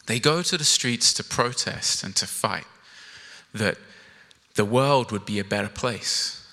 They 0.06 0.18
go 0.18 0.40
to 0.40 0.56
the 0.56 0.64
streets 0.64 1.12
to 1.14 1.24
protest 1.24 2.02
and 2.02 2.16
to 2.16 2.26
fight 2.26 2.64
that 3.52 3.76
the 4.54 4.64
world 4.64 5.12
would 5.12 5.26
be 5.26 5.38
a 5.38 5.44
better 5.44 5.68
place, 5.68 6.46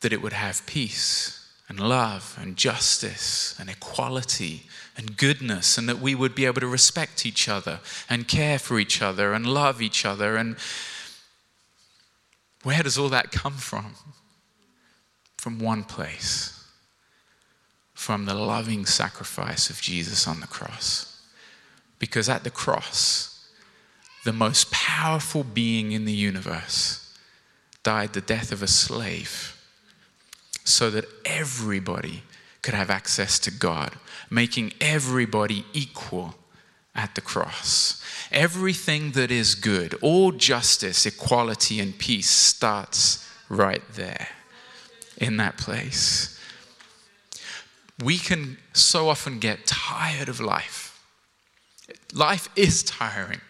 that 0.00 0.12
it 0.12 0.20
would 0.20 0.32
have 0.32 0.66
peace, 0.66 1.41
and 1.72 1.80
love 1.80 2.36
and 2.38 2.54
justice 2.54 3.56
and 3.58 3.70
equality 3.70 4.64
and 4.94 5.16
goodness, 5.16 5.78
and 5.78 5.88
that 5.88 6.00
we 6.00 6.14
would 6.14 6.34
be 6.34 6.44
able 6.44 6.60
to 6.60 6.66
respect 6.66 7.24
each 7.24 7.48
other 7.48 7.80
and 8.10 8.28
care 8.28 8.58
for 8.58 8.78
each 8.78 9.00
other 9.00 9.32
and 9.32 9.46
love 9.46 9.80
each 9.80 10.04
other. 10.04 10.36
And 10.36 10.56
where 12.62 12.82
does 12.82 12.98
all 12.98 13.08
that 13.08 13.32
come 13.32 13.54
from? 13.54 13.94
From 15.38 15.58
one 15.58 15.82
place 15.82 16.58
from 17.94 18.26
the 18.26 18.34
loving 18.34 18.84
sacrifice 18.84 19.70
of 19.70 19.80
Jesus 19.80 20.26
on 20.26 20.40
the 20.40 20.46
cross. 20.48 21.22
Because 22.00 22.28
at 22.28 22.42
the 22.42 22.50
cross, 22.50 23.48
the 24.24 24.32
most 24.32 24.72
powerful 24.72 25.44
being 25.44 25.92
in 25.92 26.04
the 26.04 26.12
universe 26.12 27.16
died 27.84 28.12
the 28.12 28.20
death 28.20 28.50
of 28.50 28.60
a 28.60 28.66
slave 28.66 29.56
so 30.64 30.90
that 30.90 31.04
everybody 31.24 32.22
could 32.62 32.74
have 32.74 32.90
access 32.90 33.38
to 33.40 33.50
God, 33.50 33.92
making 34.30 34.72
everybody 34.80 35.64
equal 35.72 36.34
at 36.94 37.14
the 37.14 37.20
cross. 37.20 38.02
Everything 38.30 39.12
that 39.12 39.30
is 39.30 39.54
good, 39.54 39.94
all 40.02 40.32
justice, 40.32 41.06
equality, 41.06 41.80
and 41.80 41.98
peace 41.98 42.30
starts 42.30 43.28
right 43.48 43.82
there. 43.94 44.28
in 45.18 45.36
that 45.36 45.56
place. 45.56 46.38
We 48.02 48.18
can 48.18 48.58
so 48.72 49.08
often 49.08 49.38
get 49.38 49.66
tired 49.66 50.28
of 50.28 50.40
life. 50.40 51.00
Life 52.12 52.48
is 52.56 52.82
tiring. 52.82 53.40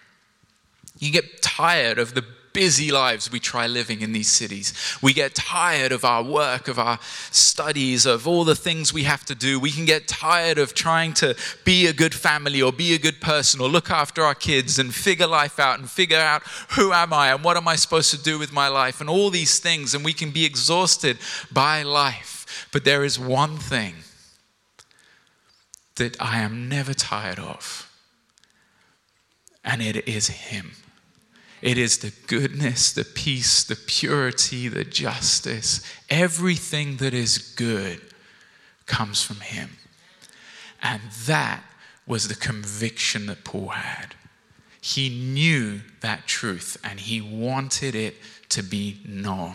You 0.98 1.10
get 1.10 1.40
tired 1.40 1.98
of 1.98 2.14
the 2.14 2.24
busy 2.52 2.90
lives 2.90 3.30
we 3.30 3.40
try 3.40 3.66
living 3.66 4.00
in 4.00 4.12
these 4.12 4.28
cities. 4.28 4.72
We 5.00 5.12
get 5.12 5.34
tired 5.34 5.92
of 5.92 6.04
our 6.04 6.22
work, 6.22 6.68
of 6.68 6.78
our 6.78 6.98
studies, 7.30 8.06
of 8.06 8.26
all 8.26 8.44
the 8.44 8.54
things 8.54 8.92
we 8.92 9.04
have 9.04 9.24
to 9.26 9.34
do. 9.34 9.58
We 9.58 9.70
can 9.70 9.84
get 9.84 10.08
tired 10.08 10.58
of 10.58 10.74
trying 10.74 11.14
to 11.14 11.36
be 11.64 11.86
a 11.86 11.92
good 11.92 12.14
family 12.14 12.60
or 12.60 12.72
be 12.72 12.94
a 12.94 12.98
good 12.98 13.20
person 13.20 13.60
or 13.60 13.68
look 13.68 13.90
after 13.90 14.22
our 14.22 14.34
kids 14.34 14.78
and 14.78 14.94
figure 14.94 15.26
life 15.26 15.58
out 15.58 15.78
and 15.78 15.90
figure 15.90 16.18
out 16.18 16.42
who 16.70 16.92
am 16.92 17.12
I 17.12 17.32
and 17.32 17.42
what 17.44 17.56
am 17.56 17.68
I 17.68 17.76
supposed 17.76 18.10
to 18.10 18.22
do 18.22 18.38
with 18.38 18.52
my 18.52 18.68
life 18.68 19.00
and 19.00 19.08
all 19.08 19.30
these 19.30 19.58
things. 19.58 19.94
And 19.94 20.04
we 20.04 20.12
can 20.12 20.30
be 20.30 20.44
exhausted 20.44 21.18
by 21.50 21.82
life. 21.82 22.68
But 22.72 22.84
there 22.84 23.04
is 23.04 23.18
one 23.18 23.56
thing 23.56 23.94
that 25.96 26.20
I 26.20 26.40
am 26.40 26.68
never 26.68 26.94
tired 26.94 27.38
of, 27.38 27.90
and 29.64 29.82
it 29.82 30.08
is 30.08 30.28
Him. 30.28 30.72
It 31.62 31.78
is 31.78 31.98
the 31.98 32.12
goodness, 32.26 32.92
the 32.92 33.04
peace, 33.04 33.62
the 33.62 33.76
purity, 33.76 34.68
the 34.68 34.84
justice. 34.84 35.80
Everything 36.10 36.96
that 36.96 37.14
is 37.14 37.38
good 37.38 38.00
comes 38.86 39.22
from 39.22 39.36
Him. 39.36 39.70
And 40.82 41.00
that 41.26 41.62
was 42.06 42.26
the 42.28 42.34
conviction 42.34 43.26
that 43.26 43.44
Paul 43.44 43.68
had. 43.68 44.16
He 44.80 45.08
knew 45.08 45.80
that 46.00 46.26
truth 46.26 46.76
and 46.82 46.98
he 46.98 47.20
wanted 47.20 47.94
it 47.94 48.16
to 48.48 48.62
be 48.62 49.00
known. 49.06 49.54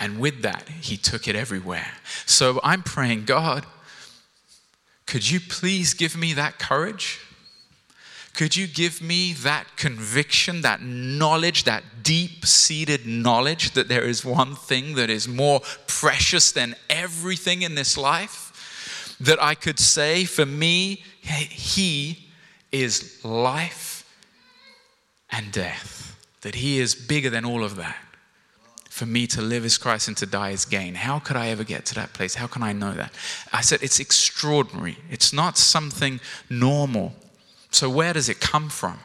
And 0.00 0.18
with 0.18 0.42
that, 0.42 0.68
he 0.68 0.96
took 0.96 1.28
it 1.28 1.36
everywhere. 1.36 1.92
So 2.26 2.60
I'm 2.64 2.82
praying, 2.82 3.24
God, 3.24 3.64
could 5.06 5.30
you 5.30 5.38
please 5.40 5.94
give 5.94 6.16
me 6.16 6.32
that 6.34 6.58
courage? 6.58 7.20
Could 8.38 8.54
you 8.54 8.68
give 8.68 9.02
me 9.02 9.32
that 9.32 9.66
conviction, 9.74 10.60
that 10.60 10.80
knowledge, 10.80 11.64
that 11.64 11.82
deep 12.04 12.46
seated 12.46 13.04
knowledge 13.04 13.72
that 13.72 13.88
there 13.88 14.04
is 14.04 14.24
one 14.24 14.54
thing 14.54 14.94
that 14.94 15.10
is 15.10 15.26
more 15.26 15.60
precious 15.88 16.52
than 16.52 16.76
everything 16.88 17.62
in 17.62 17.74
this 17.74 17.98
life? 17.98 19.16
That 19.20 19.42
I 19.42 19.56
could 19.56 19.80
say, 19.80 20.24
for 20.24 20.46
me, 20.46 21.02
He 21.20 22.28
is 22.70 23.24
life 23.24 24.08
and 25.32 25.50
death, 25.50 26.16
that 26.42 26.54
He 26.54 26.78
is 26.78 26.94
bigger 26.94 27.30
than 27.30 27.44
all 27.44 27.64
of 27.64 27.74
that. 27.74 27.96
For 28.88 29.06
me 29.06 29.26
to 29.26 29.42
live 29.42 29.64
is 29.64 29.76
Christ 29.78 30.06
and 30.06 30.16
to 30.16 30.26
die 30.26 30.50
is 30.50 30.64
gain. 30.64 30.94
How 30.94 31.18
could 31.18 31.34
I 31.34 31.48
ever 31.48 31.64
get 31.64 31.86
to 31.86 31.96
that 31.96 32.12
place? 32.12 32.36
How 32.36 32.46
can 32.46 32.62
I 32.62 32.72
know 32.72 32.92
that? 32.92 33.12
I 33.52 33.62
said, 33.62 33.82
it's 33.82 33.98
extraordinary. 33.98 34.96
It's 35.10 35.32
not 35.32 35.58
something 35.58 36.20
normal. 36.48 37.14
So, 37.70 37.90
where 37.90 38.12
does 38.12 38.28
it 38.28 38.40
come 38.40 38.68
from? 38.68 39.00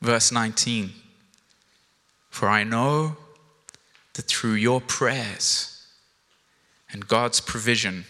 Verse 0.00 0.32
19 0.32 0.92
For 2.30 2.48
I 2.48 2.64
know 2.64 3.16
that 4.14 4.22
through 4.22 4.54
your 4.54 4.80
prayers 4.80 5.86
and 6.92 7.06
God's 7.06 7.40
provision 7.40 8.04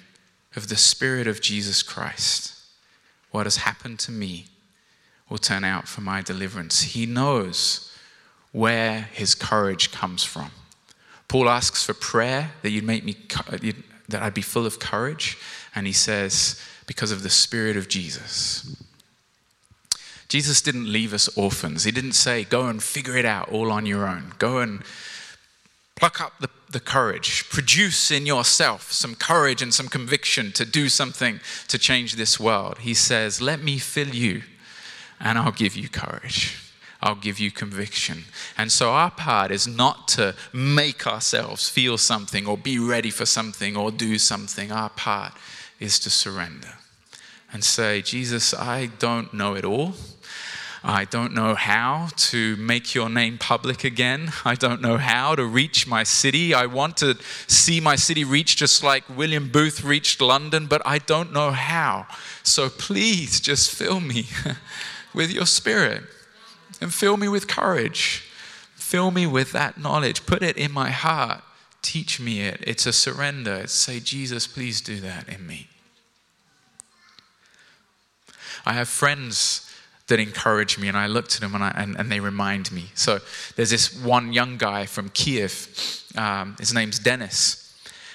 of 0.57 0.69
the 0.69 0.77
Spirit 0.77 1.27
of 1.27 1.41
Jesus 1.41 1.83
Christ, 1.83 2.55
what 3.31 3.47
has 3.47 3.59
happened 3.59 3.99
to 4.01 4.13
me 4.13 4.47
will 5.29 5.39
turn 5.39 5.65
out 5.65 5.87
for 5.87 6.01
my 6.01 6.21
deliverance. 6.21 6.83
He 6.83 7.07
knows 7.07 7.93
where 8.53 9.03
his 9.13 9.35
courage 9.35 9.93
comes 9.93 10.25
from. 10.25 10.51
Paul 11.29 11.49
asks 11.49 11.85
for 11.85 11.95
prayer 11.95 12.53
that 12.63 12.71
you'd 12.71 12.85
make 12.85 13.05
me 13.05 13.17
that 14.09 14.23
I'd 14.23 14.35
be 14.35 14.43
full 14.43 14.67
of 14.67 14.81
courage, 14.81 15.39
and 15.73 15.87
he 15.87 15.93
says, 15.93 16.61
because 16.91 17.13
of 17.13 17.23
the 17.23 17.31
Spirit 17.31 17.77
of 17.77 17.87
Jesus. 17.87 18.77
Jesus 20.27 20.61
didn't 20.61 20.93
leave 20.93 21.15
us 21.15 21.29
orphans. 21.39 21.85
He 21.85 21.93
didn't 21.93 22.15
say, 22.15 22.43
go 22.43 22.67
and 22.67 22.83
figure 22.83 23.17
it 23.17 23.25
out 23.25 23.49
all 23.49 23.71
on 23.71 23.87
your 23.87 24.09
own. 24.09 24.33
Go 24.39 24.59
and 24.59 24.83
pluck 25.95 26.21
up 26.21 26.33
the, 26.41 26.49
the 26.69 26.81
courage. 26.81 27.49
Produce 27.49 28.11
in 28.11 28.27
yourself 28.27 28.91
some 28.91 29.15
courage 29.15 29.63
and 29.63 29.73
some 29.73 29.87
conviction 29.87 30.51
to 30.51 30.65
do 30.65 30.89
something 30.89 31.39
to 31.69 31.79
change 31.79 32.17
this 32.17 32.41
world. 32.41 32.79
He 32.79 32.95
says, 32.95 33.41
let 33.41 33.63
me 33.63 33.79
fill 33.79 34.09
you 34.09 34.43
and 35.21 35.39
I'll 35.39 35.53
give 35.53 35.77
you 35.77 35.89
courage. 35.89 36.59
I'll 37.01 37.15
give 37.15 37.39
you 37.39 37.53
conviction. 37.53 38.25
And 38.59 38.73
so 38.73 38.91
our 38.91 39.13
part 39.13 39.53
is 39.53 39.69
not 39.69 40.09
to 40.09 40.35
make 40.53 41.07
ourselves 41.07 41.69
feel 41.69 41.99
something 41.99 42.49
or 42.49 42.59
be 42.59 42.81
ready 42.81 43.11
for 43.11 43.27
something 43.27 43.77
or 43.77 43.93
do 43.93 44.19
something. 44.19 44.73
Our 44.73 44.91
part 44.91 45.35
is 45.81 45.99
to 46.01 46.11
surrender 46.11 46.75
and 47.53 47.65
say, 47.65 48.03
Jesus, 48.03 48.55
I 48.55 48.87
don't 48.87 49.35
know 49.35 49.55
it 49.55 49.65
all. 49.65 49.95
I 50.83 51.05
don't 51.05 51.35
know 51.35 51.55
how 51.55 52.09
to 52.17 52.57
make 52.57 52.95
your 52.95 53.11
name 53.11 53.37
public 53.37 53.85
again. 53.85 54.33
I 54.47 54.55
don't 54.55 54.81
know 54.81 54.97
how 54.97 55.35
to 55.35 55.45
reach 55.45 55.87
my 55.87 56.05
city. 56.05 56.55
I 56.55 56.67
want 56.67 56.97
to 56.99 57.19
see 57.47 57.81
my 57.81 57.97
city 57.97 58.25
reach 58.25 58.57
just 58.57 58.83
like 58.83 59.05
William 59.15 59.51
Booth 59.51 59.85
reached 59.85 60.23
London, 60.23 60.67
but 60.67 60.81
I 60.87 60.99
don't 60.99 61.35
know 61.35 61.51
how. 61.51 62.07
So 62.43 62.71
please 62.71 63.41
just 63.41 63.71
fill 63.71 64.01
me 64.01 64.27
with 65.15 65.31
your 65.31 65.47
spirit 65.47 66.05
and 66.81 66.95
fill 66.95 67.19
me 67.19 67.29
with 67.29 67.47
courage. 67.47 68.25
Fill 68.75 69.11
me 69.11 69.27
with 69.27 69.53
that 69.53 69.79
knowledge. 69.79 70.25
Put 70.25 70.43
it 70.43 70.57
in 70.57 70.73
my 70.73 70.91
heart. 70.91 71.43
Teach 71.83 72.21
me 72.21 72.41
it. 72.41 72.65
It's 72.67 72.87
a 72.87 72.93
surrender. 72.93 73.55
It's 73.55 73.73
say, 73.73 74.01
Jesus, 74.01 74.47
please 74.47 74.81
do 74.81 74.99
that 75.01 75.29
in 75.29 75.47
me. 75.47 75.70
I 78.65 78.75
have 78.75 78.89
friends 78.89 79.71
that 80.11 80.21
encourage 80.21 80.77
me, 80.77 80.89
and 80.89 80.97
I 80.97 81.07
look 81.07 81.29
to 81.29 81.41
them 81.41 81.55
and, 81.55 81.65
I, 81.65 81.73
and, 81.77 81.97
and, 81.97 82.13
they 82.13 82.21
remind 82.21 82.71
me. 82.71 82.91
So 82.95 83.21
there's 83.57 83.71
this 83.71 83.97
one 84.03 84.33
young 84.33 84.59
guy 84.59 84.85
from 84.85 85.09
Kiev. 85.11 86.05
Um, 86.17 86.57
his 86.59 86.75
name's 86.75 86.99
Dennis. 86.99 87.75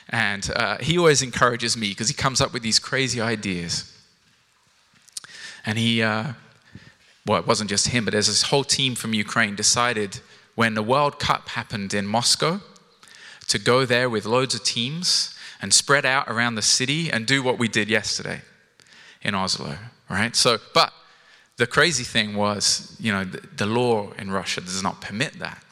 And 0.10 0.52
uh, 0.56 0.78
he 0.78 0.98
always 1.00 1.22
encourages 1.24 1.76
me 1.76 1.90
because 1.90 2.10
he 2.10 2.14
comes 2.14 2.42
up 2.42 2.54
with 2.54 2.62
these 2.62 2.78
crazy 2.78 3.20
ideas. 3.20 3.92
And 5.66 5.80
he, 5.80 6.04
uh, 6.04 6.34
well, 7.26 7.40
it 7.40 7.48
wasn't 7.48 7.72
just 7.72 7.88
him, 7.88 8.06
but 8.06 8.12
there's 8.12 8.28
this 8.28 8.44
whole 8.44 8.64
team 8.64 8.94
from 8.94 9.14
Ukraine 9.14 9.56
decided 9.56 10.20
when 10.54 10.76
the 10.76 10.84
World 10.84 11.18
Cup 11.18 11.50
happened 11.50 11.94
in 11.94 12.06
Moscow 12.06 12.62
to 13.48 13.58
go 13.58 13.86
there 13.86 14.10
with 14.10 14.26
loads 14.26 14.54
of 14.54 14.64
teams 14.64 15.34
and 15.62 15.74
spread 15.74 16.06
out 16.06 16.28
around 16.28 16.56
the 16.56 16.62
city 16.62 17.10
and 17.10 17.26
do 17.26 17.42
what 17.42 17.58
we 17.58 17.68
did 17.68 17.90
yesterday 17.90 18.42
in 19.22 19.34
Oslo 19.34 19.78
right? 20.10 20.36
So, 20.36 20.60
but 20.74 20.94
the 21.58 21.68
crazy 21.68 22.04
thing 22.04 22.36
was, 22.36 22.96
you 23.00 23.12
know, 23.12 23.24
the, 23.24 23.42
the 23.56 23.66
law 23.66 24.12
in 24.14 24.32
Russia 24.32 24.62
does 24.62 24.84
not 24.84 25.02
permit 25.02 25.40
that. 25.40 25.64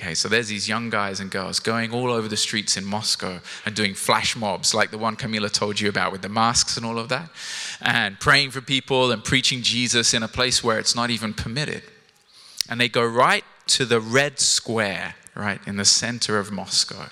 Okay, 0.00 0.14
so 0.14 0.28
there's 0.28 0.48
these 0.48 0.66
young 0.66 0.88
guys 0.88 1.20
and 1.20 1.30
girls 1.30 1.60
going 1.60 1.92
all 1.92 2.10
over 2.10 2.26
the 2.26 2.36
streets 2.36 2.78
in 2.78 2.86
Moscow 2.86 3.40
and 3.66 3.74
doing 3.74 3.92
flash 3.92 4.34
mobs 4.34 4.72
like 4.72 4.90
the 4.90 4.96
one 4.96 5.14
Camila 5.14 5.52
told 5.52 5.78
you 5.78 5.90
about 5.90 6.10
with 6.10 6.22
the 6.22 6.28
masks 6.28 6.78
and 6.78 6.86
all 6.86 6.98
of 6.98 7.10
that, 7.10 7.28
and 7.82 8.18
praying 8.18 8.50
for 8.50 8.62
people 8.62 9.12
and 9.12 9.22
preaching 9.22 9.60
Jesus 9.60 10.14
in 10.14 10.22
a 10.22 10.28
place 10.28 10.64
where 10.64 10.78
it's 10.78 10.96
not 10.96 11.10
even 11.10 11.34
permitted. 11.34 11.82
And 12.70 12.80
they 12.80 12.88
go 12.88 13.04
right 13.04 13.44
to 13.66 13.84
the 13.84 14.00
red 14.00 14.40
square, 14.40 15.16
right, 15.34 15.60
in 15.66 15.76
the 15.76 15.84
center 15.84 16.38
of 16.38 16.50
Moscow 16.50 17.10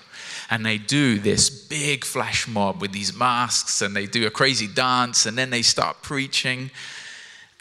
and 0.49 0.65
they 0.65 0.77
do 0.77 1.19
this 1.19 1.49
big 1.49 2.03
flash 2.03 2.47
mob 2.47 2.81
with 2.81 2.91
these 2.91 3.15
masks 3.15 3.81
and 3.81 3.95
they 3.95 4.05
do 4.05 4.25
a 4.25 4.31
crazy 4.31 4.67
dance 4.67 5.25
and 5.25 5.37
then 5.37 5.49
they 5.49 5.61
start 5.61 6.01
preaching 6.01 6.71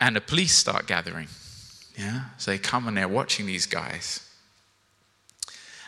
and 0.01 0.17
the 0.17 0.21
police 0.21 0.55
start 0.55 0.87
gathering. 0.87 1.29
Yeah? 1.97 2.27
So 2.39 2.51
they 2.51 2.59
come 2.59 2.89
and 2.89 2.97
they're 2.97 3.09
watching 3.09 3.47
these 3.47 3.67
guys. 3.67 4.25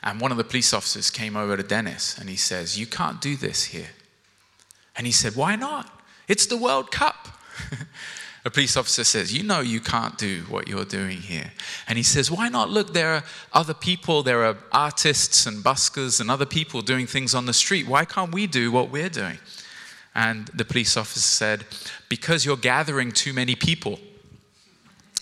And 0.02 0.20
one 0.20 0.30
of 0.30 0.38
the 0.38 0.44
police 0.44 0.72
officers 0.72 1.10
came 1.10 1.36
over 1.36 1.56
to 1.56 1.62
Dennis 1.62 2.18
and 2.18 2.28
he 2.28 2.36
says, 2.36 2.78
You 2.78 2.86
can't 2.86 3.20
do 3.20 3.36
this 3.36 3.64
here. 3.64 3.90
And 4.96 5.06
he 5.06 5.12
said, 5.12 5.36
Why 5.36 5.56
not? 5.56 6.02
It's 6.26 6.46
the 6.46 6.56
World 6.56 6.90
Cup. 6.90 7.28
a 8.44 8.50
police 8.50 8.76
officer 8.76 9.04
says, 9.04 9.36
You 9.36 9.42
know, 9.42 9.60
you 9.60 9.80
can't 9.80 10.16
do 10.16 10.44
what 10.48 10.66
you're 10.66 10.84
doing 10.84 11.18
here. 11.18 11.52
And 11.86 11.98
he 11.98 12.02
says, 12.02 12.30
Why 12.30 12.48
not? 12.48 12.70
Look, 12.70 12.94
there 12.94 13.14
are 13.14 13.24
other 13.52 13.74
people, 13.74 14.22
there 14.22 14.44
are 14.44 14.56
artists 14.72 15.46
and 15.46 15.62
buskers 15.62 16.20
and 16.20 16.30
other 16.30 16.46
people 16.46 16.80
doing 16.80 17.06
things 17.06 17.34
on 17.34 17.46
the 17.46 17.52
street. 17.52 17.86
Why 17.86 18.04
can't 18.04 18.32
we 18.32 18.46
do 18.46 18.72
what 18.72 18.90
we're 18.90 19.10
doing? 19.10 19.38
And 20.14 20.48
the 20.48 20.64
police 20.64 20.96
officer 20.96 21.20
said, 21.20 21.64
Because 22.08 22.46
you're 22.46 22.56
gathering 22.56 23.12
too 23.12 23.34
many 23.34 23.54
people. 23.54 24.00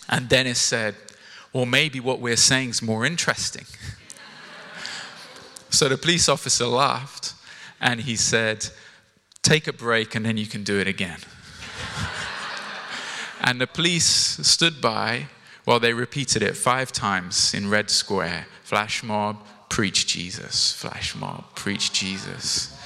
And 0.09 0.29
Dennis 0.29 0.61
said, 0.61 0.95
Well, 1.53 1.67
maybe 1.67 1.99
what 1.99 2.21
we're 2.21 2.37
saying 2.37 2.71
is 2.71 2.83
more 2.83 3.05
interesting. 3.05 3.67
so 5.71 5.89
the 5.89 5.99
police 5.99 6.29
officer 6.29 6.67
laughed 6.67 7.35
and 7.81 8.01
he 8.03 8.15
said, 8.15 8.69
Take 9.43 9.67
a 9.67 9.73
break 9.73 10.15
and 10.15 10.25
then 10.25 10.37
you 10.37 10.47
can 10.47 10.63
do 10.63 10.79
it 10.79 10.87
again. 10.87 11.19
And 13.49 13.63
the 13.63 13.67
police 13.67 14.05
stood 14.47 14.79
by 14.79 15.29
while 15.65 15.81
they 15.81 15.95
repeated 15.95 16.43
it 16.43 16.55
five 16.55 16.93
times 16.93 17.55
in 17.55 17.71
Red 17.71 17.89
Square 17.89 18.47
flash 18.63 19.03
mob, 19.03 19.43
preach 19.71 20.07
Jesus. 20.07 20.75
Flash 20.75 21.17
mob, 21.17 21.55
preach 21.55 21.91
Jesus. 21.91 22.79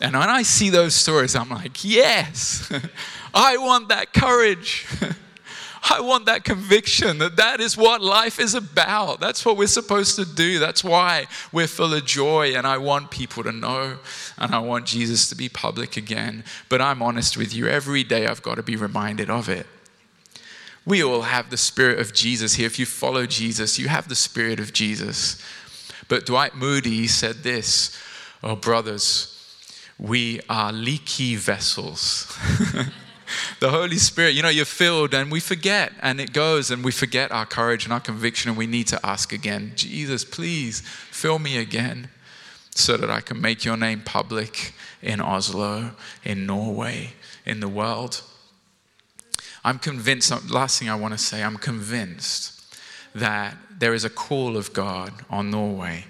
And 0.00 0.14
when 0.14 0.28
I 0.28 0.42
see 0.42 0.70
those 0.70 0.96
stories, 0.96 1.36
I'm 1.36 1.50
like, 1.50 1.84
yes, 1.84 2.68
I 3.34 3.58
want 3.58 3.90
that 3.90 4.12
courage. 4.12 4.88
I 5.88 6.00
want 6.00 6.26
that 6.26 6.42
conviction 6.42 7.18
that 7.18 7.36
that 7.36 7.60
is 7.60 7.76
what 7.76 8.02
life 8.02 8.40
is 8.40 8.54
about. 8.54 9.20
That's 9.20 9.46
what 9.46 9.56
we're 9.56 9.68
supposed 9.68 10.16
to 10.16 10.24
do. 10.24 10.58
That's 10.58 10.82
why 10.82 11.26
we're 11.52 11.68
full 11.68 11.94
of 11.94 12.04
joy. 12.04 12.56
And 12.56 12.66
I 12.66 12.78
want 12.78 13.12
people 13.12 13.44
to 13.44 13.52
know. 13.52 13.98
And 14.36 14.52
I 14.52 14.58
want 14.58 14.84
Jesus 14.84 15.28
to 15.28 15.36
be 15.36 15.48
public 15.48 15.96
again. 15.96 16.42
But 16.68 16.82
I'm 16.82 17.02
honest 17.02 17.36
with 17.36 17.54
you, 17.54 17.68
every 17.68 18.02
day 18.02 18.26
I've 18.26 18.42
got 18.42 18.56
to 18.56 18.64
be 18.64 18.74
reminded 18.74 19.30
of 19.30 19.48
it. 19.48 19.68
We 20.88 21.04
all 21.04 21.20
have 21.20 21.50
the 21.50 21.58
Spirit 21.58 21.98
of 21.98 22.14
Jesus 22.14 22.54
here. 22.54 22.66
If 22.66 22.78
you 22.78 22.86
follow 22.86 23.26
Jesus, 23.26 23.78
you 23.78 23.88
have 23.88 24.08
the 24.08 24.14
Spirit 24.14 24.58
of 24.58 24.72
Jesus. 24.72 25.38
But 26.08 26.24
Dwight 26.24 26.54
Moody 26.56 27.06
said 27.08 27.42
this 27.42 27.94
Oh, 28.42 28.56
brothers, 28.56 29.34
we 29.98 30.40
are 30.48 30.72
leaky 30.72 31.36
vessels. 31.36 32.34
the 33.60 33.68
Holy 33.68 33.98
Spirit, 33.98 34.32
you 34.32 34.42
know, 34.42 34.48
you're 34.48 34.64
filled 34.64 35.12
and 35.12 35.30
we 35.30 35.40
forget 35.40 35.92
and 36.00 36.22
it 36.22 36.32
goes 36.32 36.70
and 36.70 36.82
we 36.82 36.90
forget 36.90 37.30
our 37.32 37.44
courage 37.44 37.84
and 37.84 37.92
our 37.92 38.00
conviction 38.00 38.48
and 38.48 38.56
we 38.56 38.66
need 38.66 38.86
to 38.86 39.06
ask 39.06 39.30
again, 39.30 39.72
Jesus, 39.76 40.24
please 40.24 40.80
fill 40.80 41.38
me 41.38 41.58
again 41.58 42.08
so 42.70 42.96
that 42.96 43.10
I 43.10 43.20
can 43.20 43.42
make 43.42 43.62
your 43.62 43.76
name 43.76 44.00
public 44.06 44.72
in 45.02 45.20
Oslo, 45.20 45.90
in 46.24 46.46
Norway, 46.46 47.12
in 47.44 47.60
the 47.60 47.68
world. 47.68 48.22
I'm 49.64 49.78
convinced, 49.78 50.32
uh, 50.32 50.40
last 50.48 50.78
thing 50.78 50.88
I 50.88 50.94
want 50.94 51.14
to 51.14 51.18
say, 51.18 51.42
I'm 51.42 51.56
convinced 51.56 52.76
that 53.14 53.56
there 53.70 53.94
is 53.94 54.04
a 54.04 54.10
call 54.10 54.56
of 54.56 54.72
God 54.72 55.12
on 55.30 55.50
Norway. 55.50 56.04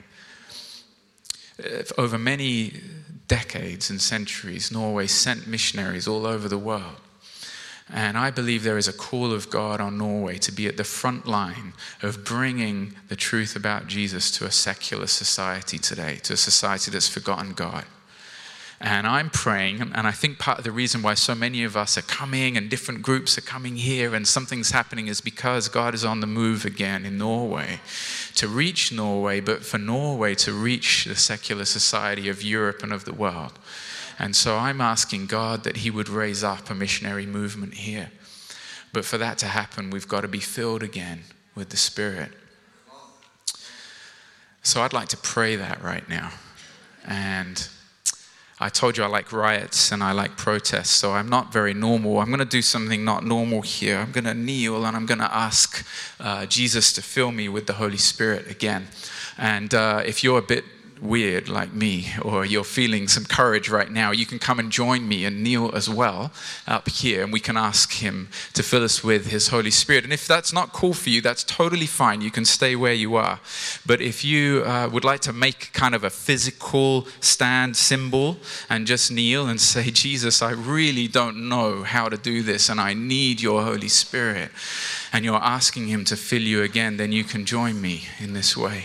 Uh, 1.62 1.82
over 1.96 2.18
many 2.18 2.80
decades 3.26 3.90
and 3.90 4.00
centuries, 4.00 4.72
Norway 4.72 5.06
sent 5.06 5.46
missionaries 5.46 6.08
all 6.08 6.26
over 6.26 6.48
the 6.48 6.58
world. 6.58 6.96
And 7.90 8.18
I 8.18 8.30
believe 8.30 8.64
there 8.64 8.76
is 8.76 8.88
a 8.88 8.92
call 8.92 9.32
of 9.32 9.48
God 9.48 9.80
on 9.80 9.96
Norway 9.96 10.37
to 10.38 10.52
be 10.52 10.66
at 10.66 10.76
the 10.76 10.84
front 10.84 11.26
line 11.26 11.72
of 12.02 12.22
bringing 12.22 12.94
the 13.08 13.16
truth 13.16 13.56
about 13.56 13.87
Jesus 13.87 14.30
to 14.32 14.44
a 14.44 14.50
secular 14.50 15.06
society 15.06 15.78
today, 15.78 16.16
to 16.24 16.34
a 16.34 16.37
society 16.37 16.90
that's 16.90 17.08
forgotten 17.08 17.54
God. 17.54 17.84
And 18.80 19.08
I'm 19.08 19.28
praying, 19.28 19.80
and 19.80 20.06
I 20.06 20.12
think 20.12 20.38
part 20.38 20.58
of 20.58 20.64
the 20.64 20.70
reason 20.70 21.02
why 21.02 21.14
so 21.14 21.34
many 21.34 21.64
of 21.64 21.76
us 21.76 21.98
are 21.98 22.02
coming 22.02 22.56
and 22.56 22.70
different 22.70 23.02
groups 23.02 23.36
are 23.36 23.42
coming 23.42 23.74
here 23.74 24.14
and 24.14 24.26
something's 24.26 24.70
happening 24.70 25.08
is 25.08 25.20
because 25.20 25.68
God 25.68 25.94
is 25.94 26.04
on 26.04 26.20
the 26.20 26.28
move 26.28 26.64
again 26.64 27.04
in 27.04 27.18
Norway 27.18 27.80
to 28.36 28.46
reach 28.46 28.92
Norway, 28.92 29.40
but 29.40 29.64
for 29.64 29.78
Norway 29.78 30.36
to 30.36 30.52
reach 30.52 31.06
the 31.06 31.16
secular 31.16 31.64
society 31.64 32.28
of 32.28 32.44
Europe 32.44 32.84
and 32.84 32.92
of 32.92 33.04
the 33.04 33.12
world. 33.12 33.58
And 34.16 34.36
so 34.36 34.56
I'm 34.56 34.80
asking 34.80 35.26
God 35.26 35.64
that 35.64 35.78
He 35.78 35.90
would 35.90 36.08
raise 36.08 36.44
up 36.44 36.70
a 36.70 36.74
missionary 36.74 37.26
movement 37.26 37.74
here. 37.74 38.12
But 38.92 39.04
for 39.04 39.18
that 39.18 39.38
to 39.38 39.46
happen, 39.46 39.90
we've 39.90 40.08
got 40.08 40.20
to 40.20 40.28
be 40.28 40.40
filled 40.40 40.84
again 40.84 41.22
with 41.56 41.70
the 41.70 41.76
Spirit. 41.76 42.30
So 44.62 44.82
I'd 44.82 44.92
like 44.92 45.08
to 45.08 45.16
pray 45.16 45.56
that 45.56 45.82
right 45.82 46.08
now. 46.08 46.30
And 47.04 47.68
I 48.60 48.68
told 48.68 48.96
you 48.96 49.04
I 49.04 49.06
like 49.06 49.32
riots 49.32 49.92
and 49.92 50.02
I 50.02 50.10
like 50.10 50.36
protests, 50.36 50.90
so 50.90 51.12
I'm 51.12 51.28
not 51.28 51.52
very 51.52 51.74
normal. 51.74 52.18
I'm 52.18 52.26
going 52.26 52.40
to 52.40 52.44
do 52.44 52.60
something 52.62 53.04
not 53.04 53.24
normal 53.24 53.62
here. 53.62 53.98
I'm 53.98 54.10
going 54.10 54.24
to 54.24 54.34
kneel 54.34 54.84
and 54.84 54.96
I'm 54.96 55.06
going 55.06 55.20
to 55.20 55.32
ask 55.32 55.86
uh, 56.18 56.44
Jesus 56.46 56.92
to 56.94 57.02
fill 57.02 57.30
me 57.30 57.48
with 57.48 57.66
the 57.68 57.74
Holy 57.74 57.96
Spirit 57.96 58.50
again. 58.50 58.88
And 59.36 59.72
uh, 59.72 60.02
if 60.04 60.24
you're 60.24 60.38
a 60.38 60.42
bit 60.42 60.64
weird 61.00 61.48
like 61.48 61.72
me, 61.72 62.08
or 62.22 62.44
you're 62.44 62.64
feeling 62.64 63.08
some 63.08 63.24
courage 63.24 63.68
right 63.68 63.90
now, 63.90 64.11
you 64.11 64.26
can 64.26 64.38
come 64.38 64.58
and 64.58 64.70
join 64.70 65.08
me 65.08 65.24
and 65.24 65.42
kneel 65.42 65.70
as 65.74 65.88
well 65.88 66.32
up 66.66 66.88
here, 66.88 67.22
and 67.22 67.32
we 67.32 67.40
can 67.40 67.56
ask 67.56 67.92
Him 67.94 68.28
to 68.54 68.62
fill 68.62 68.84
us 68.84 69.02
with 69.02 69.26
His 69.26 69.48
Holy 69.48 69.70
Spirit. 69.70 70.04
And 70.04 70.12
if 70.12 70.26
that's 70.26 70.52
not 70.52 70.72
cool 70.72 70.94
for 70.94 71.11
you, 71.11 71.20
that's 71.20 71.44
totally 71.44 71.87
fine. 71.87 72.20
You 72.20 72.30
can 72.30 72.44
stay 72.44 72.76
where 72.76 72.92
you 72.92 73.16
are. 73.16 73.40
But 73.87 74.00
if 74.00 74.24
you 74.24 74.62
uh, 74.64 74.88
would 74.92 75.04
like 75.04 75.20
to 75.20 75.32
make 75.32 75.72
kind 75.72 75.94
of 75.94 76.04
a 76.04 76.11
physical 76.11 77.06
stand 77.20 77.76
symbol 77.76 78.37
and 78.68 78.87
just 78.87 79.11
kneel 79.11 79.46
and 79.46 79.61
say, 79.61 79.90
Jesus, 79.90 80.42
I 80.42 80.50
really 80.52 81.08
don't 81.08 81.48
know 81.48 81.82
how 81.82 82.08
to 82.08 82.16
do 82.16 82.42
this, 82.42 82.68
and 82.68 82.80
I 82.80 82.94
need 82.94 83.40
your 83.40 83.62
Holy 83.62 83.88
Spirit, 83.88 84.50
and 85.12 85.24
you're 85.24 85.37
asking 85.37 85.88
Him 85.88 86.04
to 86.06 86.16
fill 86.16 86.42
you 86.42 86.62
again, 86.62 86.96
then 86.96 87.12
you 87.12 87.24
can 87.24 87.44
join 87.44 87.80
me 87.80 88.04
in 88.18 88.32
this 88.32 88.56
way. 88.56 88.84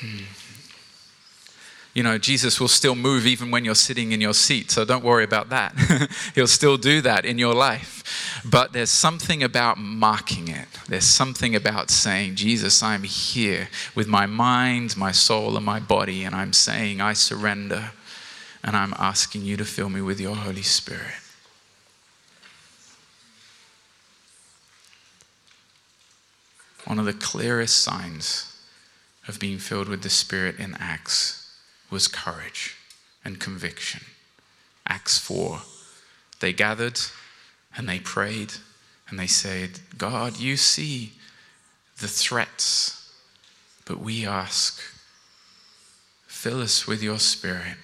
Hmm. 0.00 0.24
You 1.92 2.04
know, 2.04 2.18
Jesus 2.18 2.60
will 2.60 2.68
still 2.68 2.94
move 2.94 3.26
even 3.26 3.50
when 3.50 3.64
you're 3.64 3.74
sitting 3.74 4.12
in 4.12 4.20
your 4.20 4.32
seat, 4.32 4.70
so 4.70 4.84
don't 4.84 5.02
worry 5.02 5.24
about 5.24 5.48
that. 5.48 5.74
He'll 6.36 6.46
still 6.46 6.76
do 6.76 7.00
that 7.00 7.24
in 7.24 7.36
your 7.36 7.52
life. 7.52 8.42
But 8.48 8.72
there's 8.72 8.90
something 8.90 9.42
about 9.42 9.76
marking 9.76 10.46
it. 10.46 10.68
There's 10.88 11.04
something 11.04 11.56
about 11.56 11.90
saying, 11.90 12.36
Jesus, 12.36 12.80
I'm 12.80 13.02
here 13.02 13.68
with 13.96 14.06
my 14.06 14.26
mind, 14.26 14.96
my 14.96 15.10
soul, 15.10 15.56
and 15.56 15.66
my 15.66 15.80
body, 15.80 16.22
and 16.22 16.32
I'm 16.34 16.52
saying, 16.52 17.00
I 17.00 17.12
surrender, 17.12 17.90
and 18.62 18.76
I'm 18.76 18.94
asking 18.96 19.42
you 19.42 19.56
to 19.56 19.64
fill 19.64 19.88
me 19.88 20.00
with 20.00 20.20
your 20.20 20.36
Holy 20.36 20.62
Spirit. 20.62 21.14
One 26.84 27.00
of 27.00 27.04
the 27.04 27.12
clearest 27.12 27.82
signs 27.82 28.49
of 29.30 29.38
being 29.38 29.58
filled 29.58 29.88
with 29.88 30.02
the 30.02 30.10
Spirit 30.10 30.58
in 30.58 30.74
Acts 30.80 31.48
was 31.88 32.08
courage 32.08 32.76
and 33.24 33.38
conviction. 33.38 34.02
Acts 34.86 35.18
4. 35.18 35.60
They 36.40 36.52
gathered 36.52 37.00
and 37.76 37.88
they 37.88 38.00
prayed 38.00 38.54
and 39.08 39.18
they 39.18 39.28
said, 39.28 39.80
God, 39.96 40.38
you 40.38 40.56
see 40.56 41.12
the 41.98 42.08
threats, 42.08 43.12
but 43.84 44.00
we 44.00 44.26
ask, 44.26 44.80
fill 46.26 46.60
us 46.60 46.88
with 46.88 47.00
your 47.00 47.20
Spirit. 47.20 47.78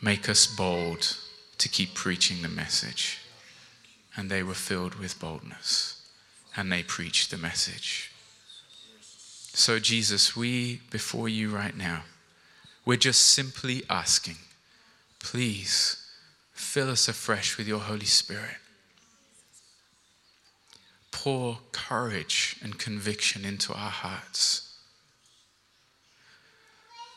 Make 0.00 0.26
us 0.26 0.46
bold 0.46 1.18
to 1.58 1.68
keep 1.68 1.92
preaching 1.94 2.40
the 2.40 2.48
message. 2.48 3.20
And 4.16 4.30
they 4.30 4.42
were 4.42 4.54
filled 4.54 4.94
with 4.94 5.20
boldness 5.20 6.00
and 6.56 6.72
they 6.72 6.82
preached 6.82 7.30
the 7.30 7.36
message. 7.38 8.11
So, 9.54 9.78
Jesus, 9.78 10.34
we, 10.34 10.80
before 10.90 11.28
you 11.28 11.50
right 11.50 11.76
now, 11.76 12.04
we're 12.86 12.96
just 12.96 13.20
simply 13.20 13.82
asking, 13.88 14.36
please 15.18 16.04
fill 16.52 16.90
us 16.90 17.06
afresh 17.06 17.58
with 17.58 17.68
your 17.68 17.80
Holy 17.80 18.06
Spirit. 18.06 18.56
Pour 21.10 21.58
courage 21.70 22.56
and 22.62 22.78
conviction 22.78 23.44
into 23.44 23.72
our 23.74 23.90
hearts. 23.90 24.74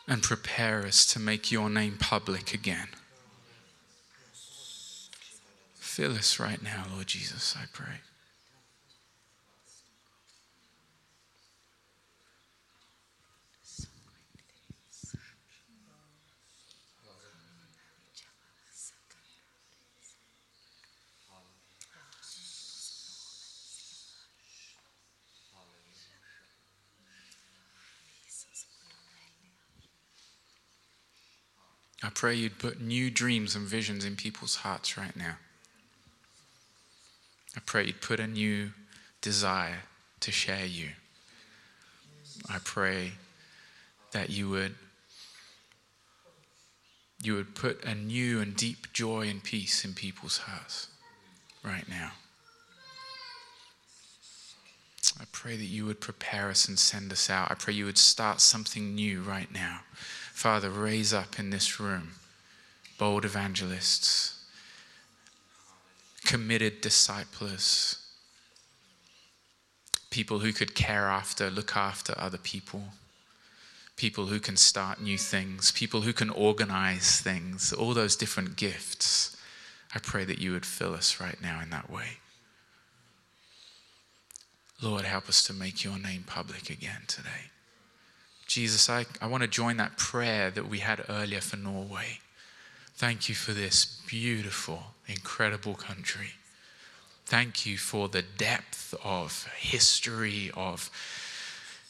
And 0.06 0.22
prepare 0.22 0.84
us 0.86 1.06
to 1.14 1.18
make 1.18 1.50
your 1.50 1.70
name 1.70 1.96
public 1.98 2.52
again. 2.52 2.88
Fill 5.74 6.12
us 6.12 6.38
right 6.38 6.62
now, 6.62 6.84
Lord 6.92 7.06
Jesus, 7.06 7.56
I 7.58 7.64
pray. 7.72 8.00
I 32.06 32.10
pray 32.10 32.36
you'd 32.36 32.60
put 32.60 32.80
new 32.80 33.10
dreams 33.10 33.56
and 33.56 33.66
visions 33.66 34.04
in 34.04 34.14
people's 34.14 34.54
hearts 34.54 34.96
right 34.96 35.16
now. 35.16 35.38
I 37.56 37.60
pray 37.66 37.86
you'd 37.86 38.00
put 38.00 38.20
a 38.20 38.28
new 38.28 38.70
desire 39.20 39.80
to 40.20 40.30
share 40.30 40.66
you. 40.66 40.90
I 42.48 42.58
pray 42.62 43.14
that 44.12 44.30
you 44.30 44.48
would 44.50 44.76
you 47.24 47.34
would 47.34 47.56
put 47.56 47.82
a 47.82 47.96
new 47.96 48.40
and 48.40 48.54
deep 48.54 48.92
joy 48.92 49.28
and 49.28 49.42
peace 49.42 49.84
in 49.84 49.92
people's 49.92 50.38
hearts 50.38 50.86
right 51.64 51.88
now. 51.88 52.12
I 55.18 55.24
pray 55.32 55.56
that 55.56 55.64
you 55.64 55.86
would 55.86 56.00
prepare 56.00 56.50
us 56.50 56.68
and 56.68 56.78
send 56.78 57.10
us 57.10 57.28
out. 57.28 57.50
I 57.50 57.54
pray 57.54 57.74
you 57.74 57.86
would 57.86 57.98
start 57.98 58.40
something 58.40 58.94
new 58.94 59.22
right 59.22 59.52
now. 59.52 59.80
Father, 60.36 60.68
raise 60.68 61.14
up 61.14 61.38
in 61.38 61.48
this 61.48 61.80
room 61.80 62.10
bold 62.98 63.24
evangelists, 63.24 64.44
committed 66.26 66.82
disciples, 66.82 68.06
people 70.10 70.40
who 70.40 70.52
could 70.52 70.74
care 70.74 71.06
after, 71.06 71.50
look 71.50 71.74
after 71.74 72.14
other 72.18 72.36
people, 72.36 72.82
people 73.96 74.26
who 74.26 74.38
can 74.38 74.58
start 74.58 75.00
new 75.00 75.16
things, 75.16 75.72
people 75.72 76.02
who 76.02 76.12
can 76.12 76.28
organize 76.28 77.18
things, 77.18 77.72
all 77.72 77.94
those 77.94 78.14
different 78.14 78.56
gifts. 78.56 79.38
I 79.94 80.00
pray 80.00 80.26
that 80.26 80.38
you 80.38 80.52
would 80.52 80.66
fill 80.66 80.92
us 80.92 81.18
right 81.18 81.40
now 81.40 81.62
in 81.62 81.70
that 81.70 81.90
way. 81.90 82.18
Lord, 84.82 85.06
help 85.06 85.30
us 85.30 85.42
to 85.44 85.54
make 85.54 85.82
your 85.82 85.98
name 85.98 86.24
public 86.26 86.68
again 86.68 87.04
today. 87.06 87.52
Jesus, 88.46 88.88
I, 88.88 89.06
I 89.20 89.26
want 89.26 89.42
to 89.42 89.48
join 89.48 89.76
that 89.78 89.96
prayer 89.96 90.50
that 90.50 90.68
we 90.68 90.78
had 90.78 91.04
earlier 91.08 91.40
for 91.40 91.56
Norway. 91.56 92.20
Thank 92.94 93.28
you 93.28 93.34
for 93.34 93.52
this 93.52 94.00
beautiful, 94.06 94.82
incredible 95.06 95.74
country. 95.74 96.30
Thank 97.26 97.66
you 97.66 97.76
for 97.76 98.08
the 98.08 98.22
depth 98.22 98.94
of 99.04 99.48
history, 99.58 100.50
of 100.54 100.90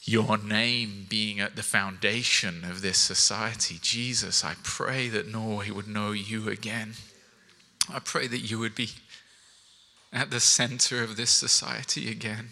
your 0.02 0.38
name 0.38 1.06
being 1.08 1.40
at 1.40 1.56
the 1.56 1.62
foundation 1.62 2.64
of 2.64 2.80
this 2.80 2.98
society. 2.98 3.78
Jesus, 3.82 4.44
I 4.44 4.54
pray 4.62 5.08
that 5.08 5.28
Norway 5.28 5.70
would 5.70 5.88
know 5.88 6.12
you 6.12 6.48
again. 6.48 6.94
I 7.92 7.98
pray 7.98 8.26
that 8.28 8.38
you 8.38 8.58
would 8.58 8.74
be 8.74 8.90
at 10.12 10.30
the 10.30 10.40
center 10.40 11.02
of 11.02 11.16
this 11.16 11.30
society 11.30 12.10
again 12.10 12.50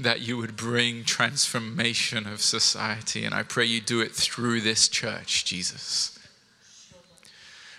that 0.00 0.20
you 0.20 0.36
would 0.36 0.56
bring 0.56 1.02
transformation 1.04 2.26
of 2.26 2.40
society. 2.40 3.24
And 3.24 3.34
I 3.34 3.42
pray 3.42 3.64
you 3.64 3.80
do 3.80 4.00
it 4.00 4.12
through 4.12 4.60
this 4.60 4.88
church, 4.88 5.44
Jesus. 5.44 6.16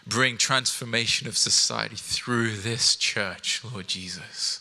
Bring 0.05 0.37
transformation 0.37 1.27
of 1.27 1.37
society 1.37 1.95
through 1.95 2.57
this 2.57 2.95
church, 2.95 3.61
Lord 3.71 3.87
Jesus. 3.87 4.59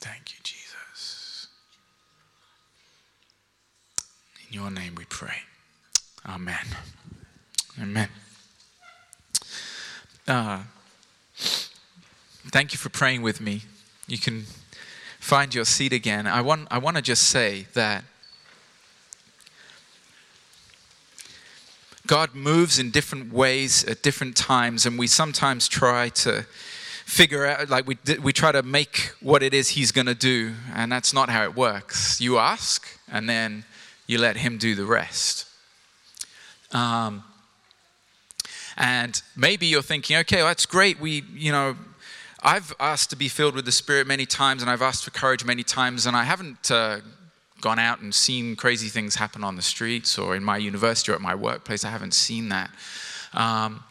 Thank 0.00 0.32
you, 0.32 0.38
Jesus. 0.42 1.48
In 4.46 4.54
your 4.54 4.70
name 4.70 4.94
we 4.96 5.04
pray. 5.06 5.38
Amen. 6.28 6.66
Amen. 7.80 8.08
Uh, 10.28 10.64
thank 12.48 12.72
you 12.72 12.78
for 12.78 12.88
praying 12.88 13.22
with 13.22 13.40
me 13.40 13.62
you 14.06 14.18
can 14.18 14.44
find 15.18 15.54
your 15.54 15.64
seat 15.64 15.92
again. 15.92 16.26
I 16.26 16.40
want, 16.40 16.68
I 16.70 16.78
want 16.78 16.96
to 16.96 17.02
just 17.02 17.24
say 17.24 17.66
that 17.74 18.04
God 22.06 22.34
moves 22.34 22.78
in 22.78 22.90
different 22.90 23.32
ways 23.32 23.84
at 23.84 24.02
different 24.02 24.36
times, 24.36 24.86
and 24.86 24.98
we 24.98 25.08
sometimes 25.08 25.66
try 25.66 26.08
to 26.10 26.46
figure 27.04 27.44
out, 27.46 27.68
like 27.68 27.86
we, 27.86 27.98
we 28.22 28.32
try 28.32 28.52
to 28.52 28.62
make 28.62 29.12
what 29.20 29.42
it 29.42 29.52
is 29.52 29.70
He's 29.70 29.90
going 29.90 30.06
to 30.06 30.14
do, 30.14 30.54
and 30.72 30.90
that's 30.90 31.12
not 31.12 31.28
how 31.28 31.42
it 31.42 31.56
works. 31.56 32.20
You 32.20 32.38
ask, 32.38 32.86
and 33.10 33.28
then 33.28 33.64
you 34.06 34.18
let 34.18 34.36
Him 34.36 34.58
do 34.58 34.76
the 34.76 34.84
rest. 34.84 35.46
Um, 36.70 37.24
and 38.76 39.20
maybe 39.36 39.66
you're 39.66 39.82
thinking, 39.82 40.16
okay, 40.18 40.38
well, 40.38 40.46
that's 40.46 40.66
great. 40.66 41.00
We, 41.00 41.24
you 41.34 41.50
know, 41.50 41.76
I've 42.46 42.72
asked 42.78 43.10
to 43.10 43.16
be 43.16 43.26
filled 43.26 43.56
with 43.56 43.64
the 43.64 43.72
Spirit 43.72 44.06
many 44.06 44.24
times, 44.24 44.62
and 44.62 44.70
I've 44.70 44.80
asked 44.80 45.04
for 45.04 45.10
courage 45.10 45.44
many 45.44 45.64
times, 45.64 46.06
and 46.06 46.16
I 46.16 46.22
haven't 46.22 46.70
uh, 46.70 46.98
gone 47.60 47.80
out 47.80 48.00
and 48.00 48.14
seen 48.14 48.54
crazy 48.54 48.88
things 48.88 49.16
happen 49.16 49.42
on 49.42 49.56
the 49.56 49.62
streets 49.62 50.16
or 50.16 50.36
in 50.36 50.44
my 50.44 50.56
university 50.56 51.10
or 51.10 51.16
at 51.16 51.20
my 51.20 51.34
workplace. 51.34 51.84
I 51.84 51.90
haven't 51.90 52.14
seen 52.14 52.50
that. 52.50 52.70
Um, 53.32 53.82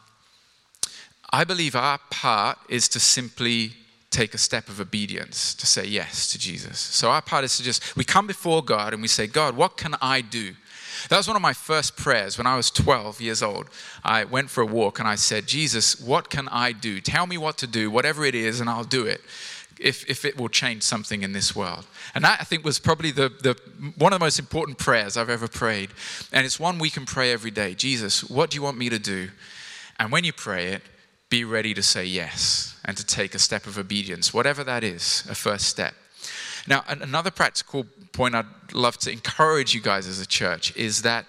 I 1.34 1.44
believe 1.44 1.76
our 1.76 2.00
part 2.10 2.58
is 2.70 2.88
to 2.90 3.00
simply 3.02 3.74
take 4.10 4.34
a 4.34 4.38
step 4.38 4.70
of 4.70 4.80
obedience 4.80 5.54
to 5.56 5.66
say 5.66 5.86
yes 5.86 6.32
to 6.32 6.40
Jesus. 6.40 6.80
So 6.80 7.10
our 7.10 7.22
part 7.22 7.44
is 7.44 7.58
to 7.58 7.64
just, 7.64 7.98
we 7.98 8.06
come 8.06 8.26
before 8.26 8.64
God 8.64 8.94
and 8.94 9.02
we 9.02 9.10
say, 9.10 9.28
God, 9.28 9.58
what 9.58 9.76
can 9.76 9.96
I 10.02 10.22
do? 10.22 10.54
That 11.10 11.18
was 11.18 11.28
one 11.28 11.36
of 11.36 11.42
my 11.42 11.54
first 11.54 11.96
prayers 11.96 12.38
when 12.38 12.48
I 12.48 12.56
was 12.56 12.70
12 12.72 13.22
years 13.22 13.44
old. 13.44 13.70
I 14.04 14.24
went 14.24 14.50
for 14.50 14.62
a 14.62 14.66
walk 14.66 15.00
and 15.00 15.08
I 15.08 15.16
said, 15.16 15.48
Jesus, 15.48 16.00
what 16.00 16.30
can 16.30 16.48
I 16.50 16.72
do? 16.72 17.02
Tell 17.02 17.28
me 17.28 17.38
what 17.38 17.58
to 17.60 17.68
do, 17.68 17.92
whatever 17.92 18.26
it 18.26 18.36
is, 18.36 18.60
and 18.60 18.70
I'll 18.70 18.84
do 18.84 19.06
it. 19.06 19.22
If, 19.78 20.10
if 20.10 20.24
it 20.24 20.38
will 20.38 20.48
change 20.48 20.84
something 20.84 21.22
in 21.22 21.34
this 21.34 21.54
world. 21.54 21.86
And 22.14 22.24
that, 22.24 22.40
I 22.40 22.46
think, 22.46 22.64
was 22.64 22.80
probably 22.80 23.12
the, 23.12 23.28
the, 23.28 23.60
one 23.98 24.14
of 24.14 24.20
the 24.20 24.26
most 24.26 24.40
important 24.40 24.78
prayers 24.78 25.18
I've 25.18 25.30
ever 25.30 25.50
prayed. 25.50 25.90
And 26.32 26.46
it's 26.46 26.58
one 26.58 26.80
we 26.80 26.90
can 26.90 27.06
pray 27.06 27.34
every 27.34 27.52
day 27.52 27.76
Jesus, 27.76 28.24
what 28.24 28.50
do 28.50 28.56
you 28.56 28.62
want 28.62 28.78
me 28.78 28.88
to 28.88 29.00
do? 29.00 29.32
And 30.00 30.14
when 30.14 30.24
you 30.24 30.32
pray 30.32 30.68
it, 30.68 30.82
be 31.30 31.44
ready 31.44 31.74
to 31.74 31.84
say 31.84 32.06
yes 32.06 32.80
and 32.86 32.96
to 32.96 33.06
take 33.06 33.36
a 33.36 33.40
step 33.40 33.68
of 33.68 33.78
obedience, 33.78 34.34
whatever 34.34 34.64
that 34.64 34.84
is, 34.84 35.26
a 35.30 35.36
first 35.36 35.68
step. 35.68 35.94
Now, 36.68 36.84
another 36.88 37.32
practical 37.32 37.86
point 38.12 38.36
I'd 38.36 38.46
love 38.74 38.98
to 39.00 39.12
encourage 39.12 39.74
you 39.76 39.82
guys 39.82 40.08
as 40.08 40.20
a 40.20 40.26
church 40.26 40.76
is 40.76 41.04
that 41.04 41.26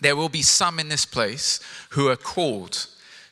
there 0.00 0.16
will 0.16 0.28
be 0.28 0.42
some 0.42 0.78
in 0.78 0.88
this 0.88 1.06
place 1.06 1.60
who 1.90 2.08
are 2.08 2.16
called 2.16 2.86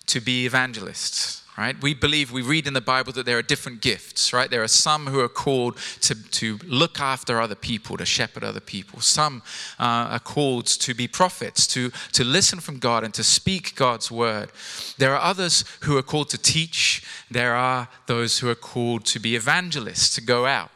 to 0.07 0.21
be 0.21 0.47
evangelists 0.47 1.43
right? 1.59 1.81
We 1.83 1.93
believe 1.93 2.33
we 2.33 2.43
read 2.43 2.67
in 2.67 2.73
the 2.73 2.81
bible 2.81 3.13
that 3.13 3.27
there 3.27 3.39
are 3.39 3.43
different 3.43 3.83
gifts 3.83 4.33
right? 4.33 4.51
There 4.51 4.63
are 4.63 4.69
some 4.69 5.07
who 5.07 5.21
are 5.21 5.29
called 5.29 5.77
to, 6.01 6.15
to 6.31 6.59
look 6.67 6.99
after 6.99 7.41
other 7.41 7.55
people 7.55 7.97
to 7.99 8.07
shepherd 8.07 8.43
other 8.43 8.61
people. 8.61 9.01
Some 9.01 9.43
uh, 9.79 10.17
are 10.17 10.19
called 10.19 10.67
to 10.67 10.95
be 10.95 11.07
prophets 11.07 11.67
to, 11.69 11.91
to 12.13 12.25
listen 12.25 12.59
from 12.61 12.79
god 12.79 13.05
and 13.05 13.15
to 13.15 13.23
speak 13.23 13.75
god's 13.77 14.11
word. 14.11 14.51
There 14.99 15.15
are 15.15 15.21
others 15.21 15.65
who 15.83 15.97
are 15.97 16.03
called 16.03 16.31
to 16.31 16.39
teach. 16.39 17.05
There 17.31 17.55
are 17.55 17.89
those 18.07 18.41
who 18.41 18.49
are 18.49 18.57
called 18.57 19.05
to 19.07 19.21
be 19.21 19.37
evangelists 19.37 20.15
to 20.17 20.21
go 20.21 20.47
out 20.47 20.71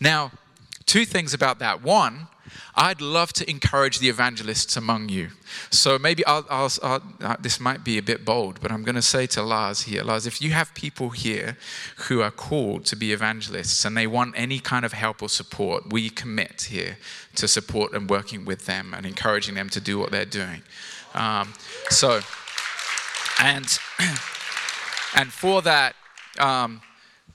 now 0.00 0.32
Two 0.86 1.04
things 1.04 1.34
about 1.34 1.58
that. 1.58 1.82
One, 1.82 2.28
I'd 2.76 3.00
love 3.00 3.32
to 3.34 3.50
encourage 3.50 3.98
the 3.98 4.08
evangelists 4.08 4.76
among 4.76 5.08
you. 5.08 5.30
So 5.70 5.98
maybe 5.98 6.24
I'll, 6.24 6.46
I'll, 6.48 6.70
I'll, 6.80 7.02
uh, 7.20 7.36
this 7.40 7.58
might 7.58 7.82
be 7.82 7.98
a 7.98 8.02
bit 8.02 8.24
bold, 8.24 8.60
but 8.60 8.70
I'm 8.70 8.84
going 8.84 8.94
to 8.94 9.02
say 9.02 9.26
to 9.28 9.42
Lars 9.42 9.82
here, 9.82 10.04
Lars, 10.04 10.26
if 10.26 10.40
you 10.40 10.52
have 10.52 10.72
people 10.74 11.10
here 11.10 11.56
who 12.08 12.22
are 12.22 12.30
called 12.30 12.84
to 12.86 12.96
be 12.96 13.12
evangelists 13.12 13.84
and 13.84 13.96
they 13.96 14.06
want 14.06 14.34
any 14.36 14.60
kind 14.60 14.84
of 14.84 14.92
help 14.92 15.22
or 15.22 15.28
support, 15.28 15.92
we 15.92 16.08
commit 16.08 16.68
here 16.70 16.98
to 17.34 17.48
support 17.48 17.92
and 17.92 18.08
working 18.08 18.44
with 18.44 18.66
them 18.66 18.94
and 18.96 19.04
encouraging 19.04 19.56
them 19.56 19.68
to 19.70 19.80
do 19.80 19.98
what 19.98 20.12
they're 20.12 20.24
doing. 20.24 20.62
Um, 21.14 21.52
so, 21.90 22.20
and 23.40 23.66
and 25.16 25.32
for 25.32 25.62
that. 25.62 25.96
Um, 26.38 26.80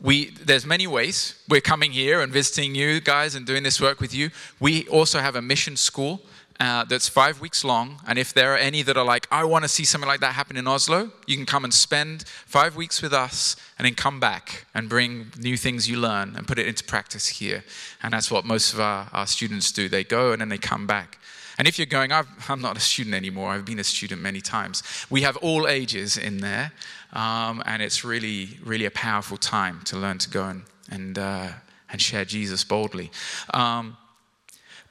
we, 0.01 0.31
there's 0.31 0.65
many 0.65 0.87
ways 0.87 1.35
we're 1.47 1.61
coming 1.61 1.91
here 1.91 2.21
and 2.21 2.33
visiting 2.33 2.73
you 2.73 2.99
guys 2.99 3.35
and 3.35 3.45
doing 3.45 3.63
this 3.63 3.79
work 3.79 3.99
with 3.99 4.13
you. 4.13 4.31
We 4.59 4.87
also 4.87 5.19
have 5.19 5.35
a 5.35 5.41
mission 5.41 5.77
school 5.77 6.21
uh, 6.59 6.83
that's 6.85 7.07
five 7.07 7.41
weeks 7.41 7.63
long. 7.63 7.99
And 8.07 8.19
if 8.19 8.33
there 8.33 8.53
are 8.53 8.57
any 8.57 8.81
that 8.83 8.97
are 8.97 9.05
like, 9.05 9.27
I 9.31 9.43
want 9.45 9.63
to 9.63 9.69
see 9.69 9.83
something 9.83 10.07
like 10.07 10.19
that 10.19 10.33
happen 10.33 10.57
in 10.57 10.67
Oslo, 10.67 11.11
you 11.25 11.35
can 11.35 11.45
come 11.45 11.63
and 11.63 11.73
spend 11.73 12.23
five 12.45 12.75
weeks 12.75 13.01
with 13.01 13.13
us 13.13 13.55
and 13.77 13.85
then 13.85 13.95
come 13.95 14.19
back 14.19 14.65
and 14.73 14.89
bring 14.89 15.31
new 15.37 15.57
things 15.57 15.89
you 15.89 15.97
learn 15.97 16.35
and 16.35 16.47
put 16.47 16.59
it 16.59 16.67
into 16.67 16.83
practice 16.83 17.27
here. 17.27 17.63
And 18.03 18.13
that's 18.13 18.29
what 18.29 18.45
most 18.45 18.73
of 18.73 18.79
our, 18.79 19.07
our 19.11 19.27
students 19.27 19.71
do. 19.71 19.89
They 19.89 20.03
go 20.03 20.31
and 20.31 20.41
then 20.41 20.49
they 20.49 20.57
come 20.57 20.87
back. 20.87 21.19
And 21.57 21.67
if 21.67 21.77
you're 21.77 21.85
going, 21.85 22.11
i 22.11 22.23
am 22.49 22.61
not 22.61 22.77
a 22.77 22.79
student 22.79 23.15
anymore, 23.15 23.49
I've 23.49 23.65
been 23.65 23.79
a 23.79 23.83
student 23.83 24.21
many 24.21 24.41
times, 24.41 24.83
we 25.09 25.21
have 25.21 25.37
all 25.37 25.67
ages 25.67 26.17
in 26.17 26.37
there. 26.37 26.71
Um, 27.13 27.61
and 27.65 27.81
it's 27.81 28.05
really, 28.05 28.57
really 28.63 28.85
a 28.85 28.91
powerful 28.91 29.37
time 29.37 29.81
to 29.85 29.97
learn 29.97 30.17
to 30.19 30.29
go 30.29 30.45
and, 30.45 30.63
and, 30.89 31.17
uh, 31.17 31.49
and 31.91 32.01
share 32.01 32.25
Jesus 32.25 32.63
boldly. 32.63 33.11
Um, 33.53 33.97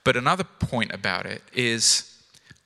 but 0.05 0.17
another 0.17 0.45
point 0.45 0.93
about 0.93 1.27
it 1.27 1.43
is 1.53 2.19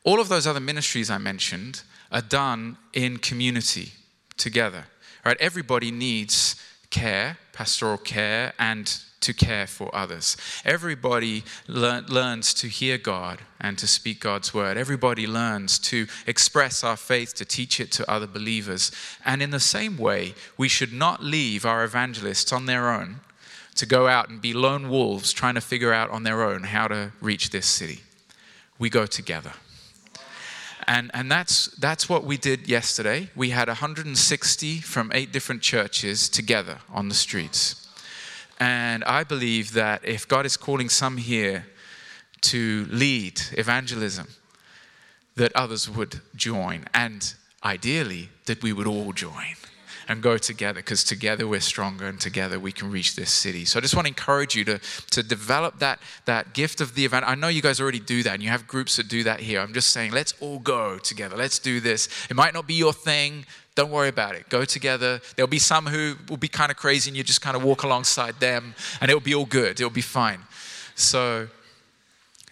all 0.02 0.20
of 0.20 0.28
those 0.28 0.46
other 0.46 0.60
ministries 0.60 1.10
I 1.10 1.18
mentioned 1.18 1.82
are 2.10 2.22
done 2.22 2.76
in 2.92 3.18
community 3.18 3.92
together. 4.36 4.84
Right? 5.24 5.36
Everybody 5.40 5.90
needs 5.90 6.56
care, 6.90 7.38
pastoral 7.52 7.98
care, 7.98 8.52
and 8.58 8.96
to 9.24 9.34
care 9.34 9.66
for 9.66 9.94
others. 9.94 10.36
Everybody 10.64 11.44
learns 11.66 12.54
to 12.54 12.68
hear 12.68 12.98
God 12.98 13.40
and 13.60 13.76
to 13.78 13.86
speak 13.86 14.20
God's 14.20 14.54
word. 14.54 14.76
Everybody 14.76 15.26
learns 15.26 15.78
to 15.80 16.06
express 16.26 16.84
our 16.84 16.96
faith, 16.96 17.34
to 17.34 17.44
teach 17.44 17.80
it 17.80 17.90
to 17.92 18.10
other 18.10 18.26
believers. 18.26 18.92
And 19.24 19.42
in 19.42 19.50
the 19.50 19.60
same 19.60 19.96
way, 19.96 20.34
we 20.56 20.68
should 20.68 20.92
not 20.92 21.22
leave 21.22 21.64
our 21.64 21.84
evangelists 21.84 22.52
on 22.52 22.66
their 22.66 22.90
own 22.90 23.20
to 23.74 23.86
go 23.86 24.06
out 24.06 24.28
and 24.28 24.40
be 24.40 24.52
lone 24.52 24.88
wolves 24.88 25.32
trying 25.32 25.54
to 25.54 25.60
figure 25.60 25.92
out 25.92 26.10
on 26.10 26.22
their 26.22 26.42
own 26.42 26.64
how 26.64 26.86
to 26.88 27.12
reach 27.20 27.50
this 27.50 27.66
city. 27.66 28.00
We 28.78 28.90
go 28.90 29.06
together. 29.06 29.52
And, 30.86 31.10
and 31.14 31.30
that's, 31.30 31.66
that's 31.78 32.08
what 32.08 32.24
we 32.24 32.36
did 32.36 32.68
yesterday. 32.68 33.30
We 33.34 33.50
had 33.50 33.68
160 33.68 34.80
from 34.80 35.10
eight 35.14 35.32
different 35.32 35.62
churches 35.62 36.28
together 36.28 36.78
on 36.92 37.08
the 37.08 37.14
streets. 37.14 37.83
And 38.60 39.04
I 39.04 39.24
believe 39.24 39.72
that 39.72 40.04
if 40.04 40.28
God 40.28 40.46
is 40.46 40.56
calling 40.56 40.88
some 40.88 41.16
here 41.16 41.66
to 42.42 42.86
lead 42.90 43.40
evangelism, 43.52 44.28
that 45.36 45.54
others 45.56 45.90
would 45.90 46.20
join, 46.36 46.84
and 46.94 47.34
ideally, 47.64 48.28
that 48.46 48.62
we 48.62 48.72
would 48.72 48.86
all 48.86 49.12
join 49.12 49.56
and 50.08 50.22
go 50.22 50.38
together 50.38 50.80
because 50.80 51.04
together 51.04 51.46
we're 51.46 51.60
stronger 51.60 52.06
and 52.06 52.20
together 52.20 52.58
we 52.58 52.72
can 52.72 52.90
reach 52.90 53.16
this 53.16 53.30
city. 53.30 53.64
So 53.64 53.78
I 53.78 53.82
just 53.82 53.94
want 53.94 54.06
to 54.06 54.10
encourage 54.10 54.54
you 54.54 54.64
to, 54.64 54.78
to 55.10 55.22
develop 55.22 55.78
that, 55.78 56.00
that 56.24 56.54
gift 56.54 56.80
of 56.80 56.94
the 56.94 57.04
event. 57.04 57.24
I 57.26 57.34
know 57.34 57.48
you 57.48 57.62
guys 57.62 57.80
already 57.80 58.00
do 58.00 58.22
that 58.22 58.34
and 58.34 58.42
you 58.42 58.48
have 58.48 58.66
groups 58.66 58.96
that 58.96 59.08
do 59.08 59.22
that 59.24 59.40
here. 59.40 59.60
I'm 59.60 59.72
just 59.72 59.92
saying, 59.92 60.12
let's 60.12 60.34
all 60.40 60.58
go 60.58 60.98
together. 60.98 61.36
Let's 61.36 61.58
do 61.58 61.80
this. 61.80 62.08
It 62.28 62.36
might 62.36 62.54
not 62.54 62.66
be 62.66 62.74
your 62.74 62.92
thing. 62.92 63.46
Don't 63.74 63.90
worry 63.90 64.08
about 64.08 64.36
it. 64.36 64.48
Go 64.48 64.64
together. 64.64 65.20
There'll 65.34 65.48
be 65.48 65.58
some 65.58 65.86
who 65.86 66.16
will 66.28 66.36
be 66.36 66.48
kind 66.48 66.70
of 66.70 66.76
crazy 66.76 67.10
and 67.10 67.16
you 67.16 67.24
just 67.24 67.40
kind 67.40 67.56
of 67.56 67.64
walk 67.64 67.82
alongside 67.82 68.38
them 68.40 68.74
and 69.00 69.10
it'll 69.10 69.20
be 69.20 69.34
all 69.34 69.46
good. 69.46 69.80
It'll 69.80 69.90
be 69.90 70.00
fine. 70.00 70.40
So 70.94 71.48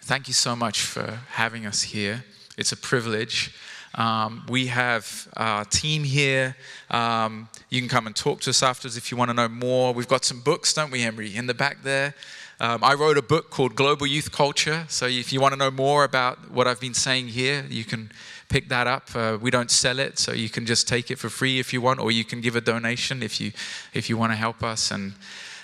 thank 0.01 0.27
you 0.27 0.33
so 0.33 0.55
much 0.55 0.81
for 0.81 1.19
having 1.29 1.65
us 1.65 1.83
here. 1.83 2.25
It's 2.57 2.71
a 2.71 2.77
privilege. 2.77 3.55
Um, 3.95 4.45
we 4.49 4.67
have 4.67 5.27
a 5.33 5.65
team 5.69 6.03
here. 6.03 6.55
Um, 6.89 7.49
you 7.69 7.79
can 7.79 7.89
come 7.89 8.07
and 8.07 8.15
talk 8.15 8.41
to 8.41 8.49
us 8.49 8.63
afterwards 8.63 8.97
if 8.97 9.11
you 9.11 9.17
want 9.17 9.29
to 9.29 9.33
know 9.33 9.47
more. 9.47 9.93
We've 9.93 10.07
got 10.07 10.25
some 10.25 10.39
books, 10.41 10.73
don't 10.73 10.91
we, 10.91 11.03
Emery, 11.03 11.35
in 11.35 11.47
the 11.47 11.53
back 11.53 11.83
there. 11.83 12.15
Um, 12.59 12.83
I 12.83 12.93
wrote 12.93 13.17
a 13.17 13.21
book 13.21 13.49
called 13.49 13.75
Global 13.75 14.07
Youth 14.07 14.31
Culture. 14.31 14.85
So 14.87 15.05
if 15.05 15.33
you 15.33 15.41
want 15.41 15.53
to 15.53 15.57
know 15.57 15.71
more 15.71 16.03
about 16.03 16.51
what 16.51 16.67
I've 16.67 16.79
been 16.79 16.93
saying 16.93 17.29
here, 17.29 17.65
you 17.69 17.83
can 17.83 18.11
pick 18.49 18.69
that 18.69 18.87
up. 18.87 19.09
Uh, 19.15 19.37
we 19.41 19.51
don't 19.51 19.71
sell 19.71 19.99
it, 19.99 20.19
so 20.19 20.31
you 20.31 20.49
can 20.49 20.65
just 20.65 20.87
take 20.87 21.11
it 21.11 21.17
for 21.17 21.29
free 21.29 21.59
if 21.59 21.73
you 21.73 21.81
want, 21.81 21.99
or 21.99 22.11
you 22.11 22.23
can 22.23 22.41
give 22.41 22.55
a 22.55 22.61
donation 22.61 23.23
if 23.23 23.41
you 23.41 23.51
if 23.93 24.09
you 24.09 24.17
want 24.17 24.31
to 24.31 24.35
help 24.37 24.63
us. 24.63 24.91
And 24.91 25.13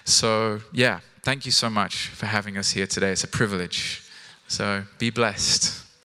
so, 0.04 0.62
yeah, 0.74 1.00
thank 1.22 1.46
you 1.46 1.52
so 1.52 1.70
much 1.70 2.08
for 2.08 2.26
having 2.26 2.58
us 2.58 2.72
here 2.72 2.88
today. 2.88 3.12
It's 3.12 3.24
a 3.24 3.28
privilege. 3.28 4.04
So 4.48 4.84
be 4.98 5.12
blessed. 5.12 5.89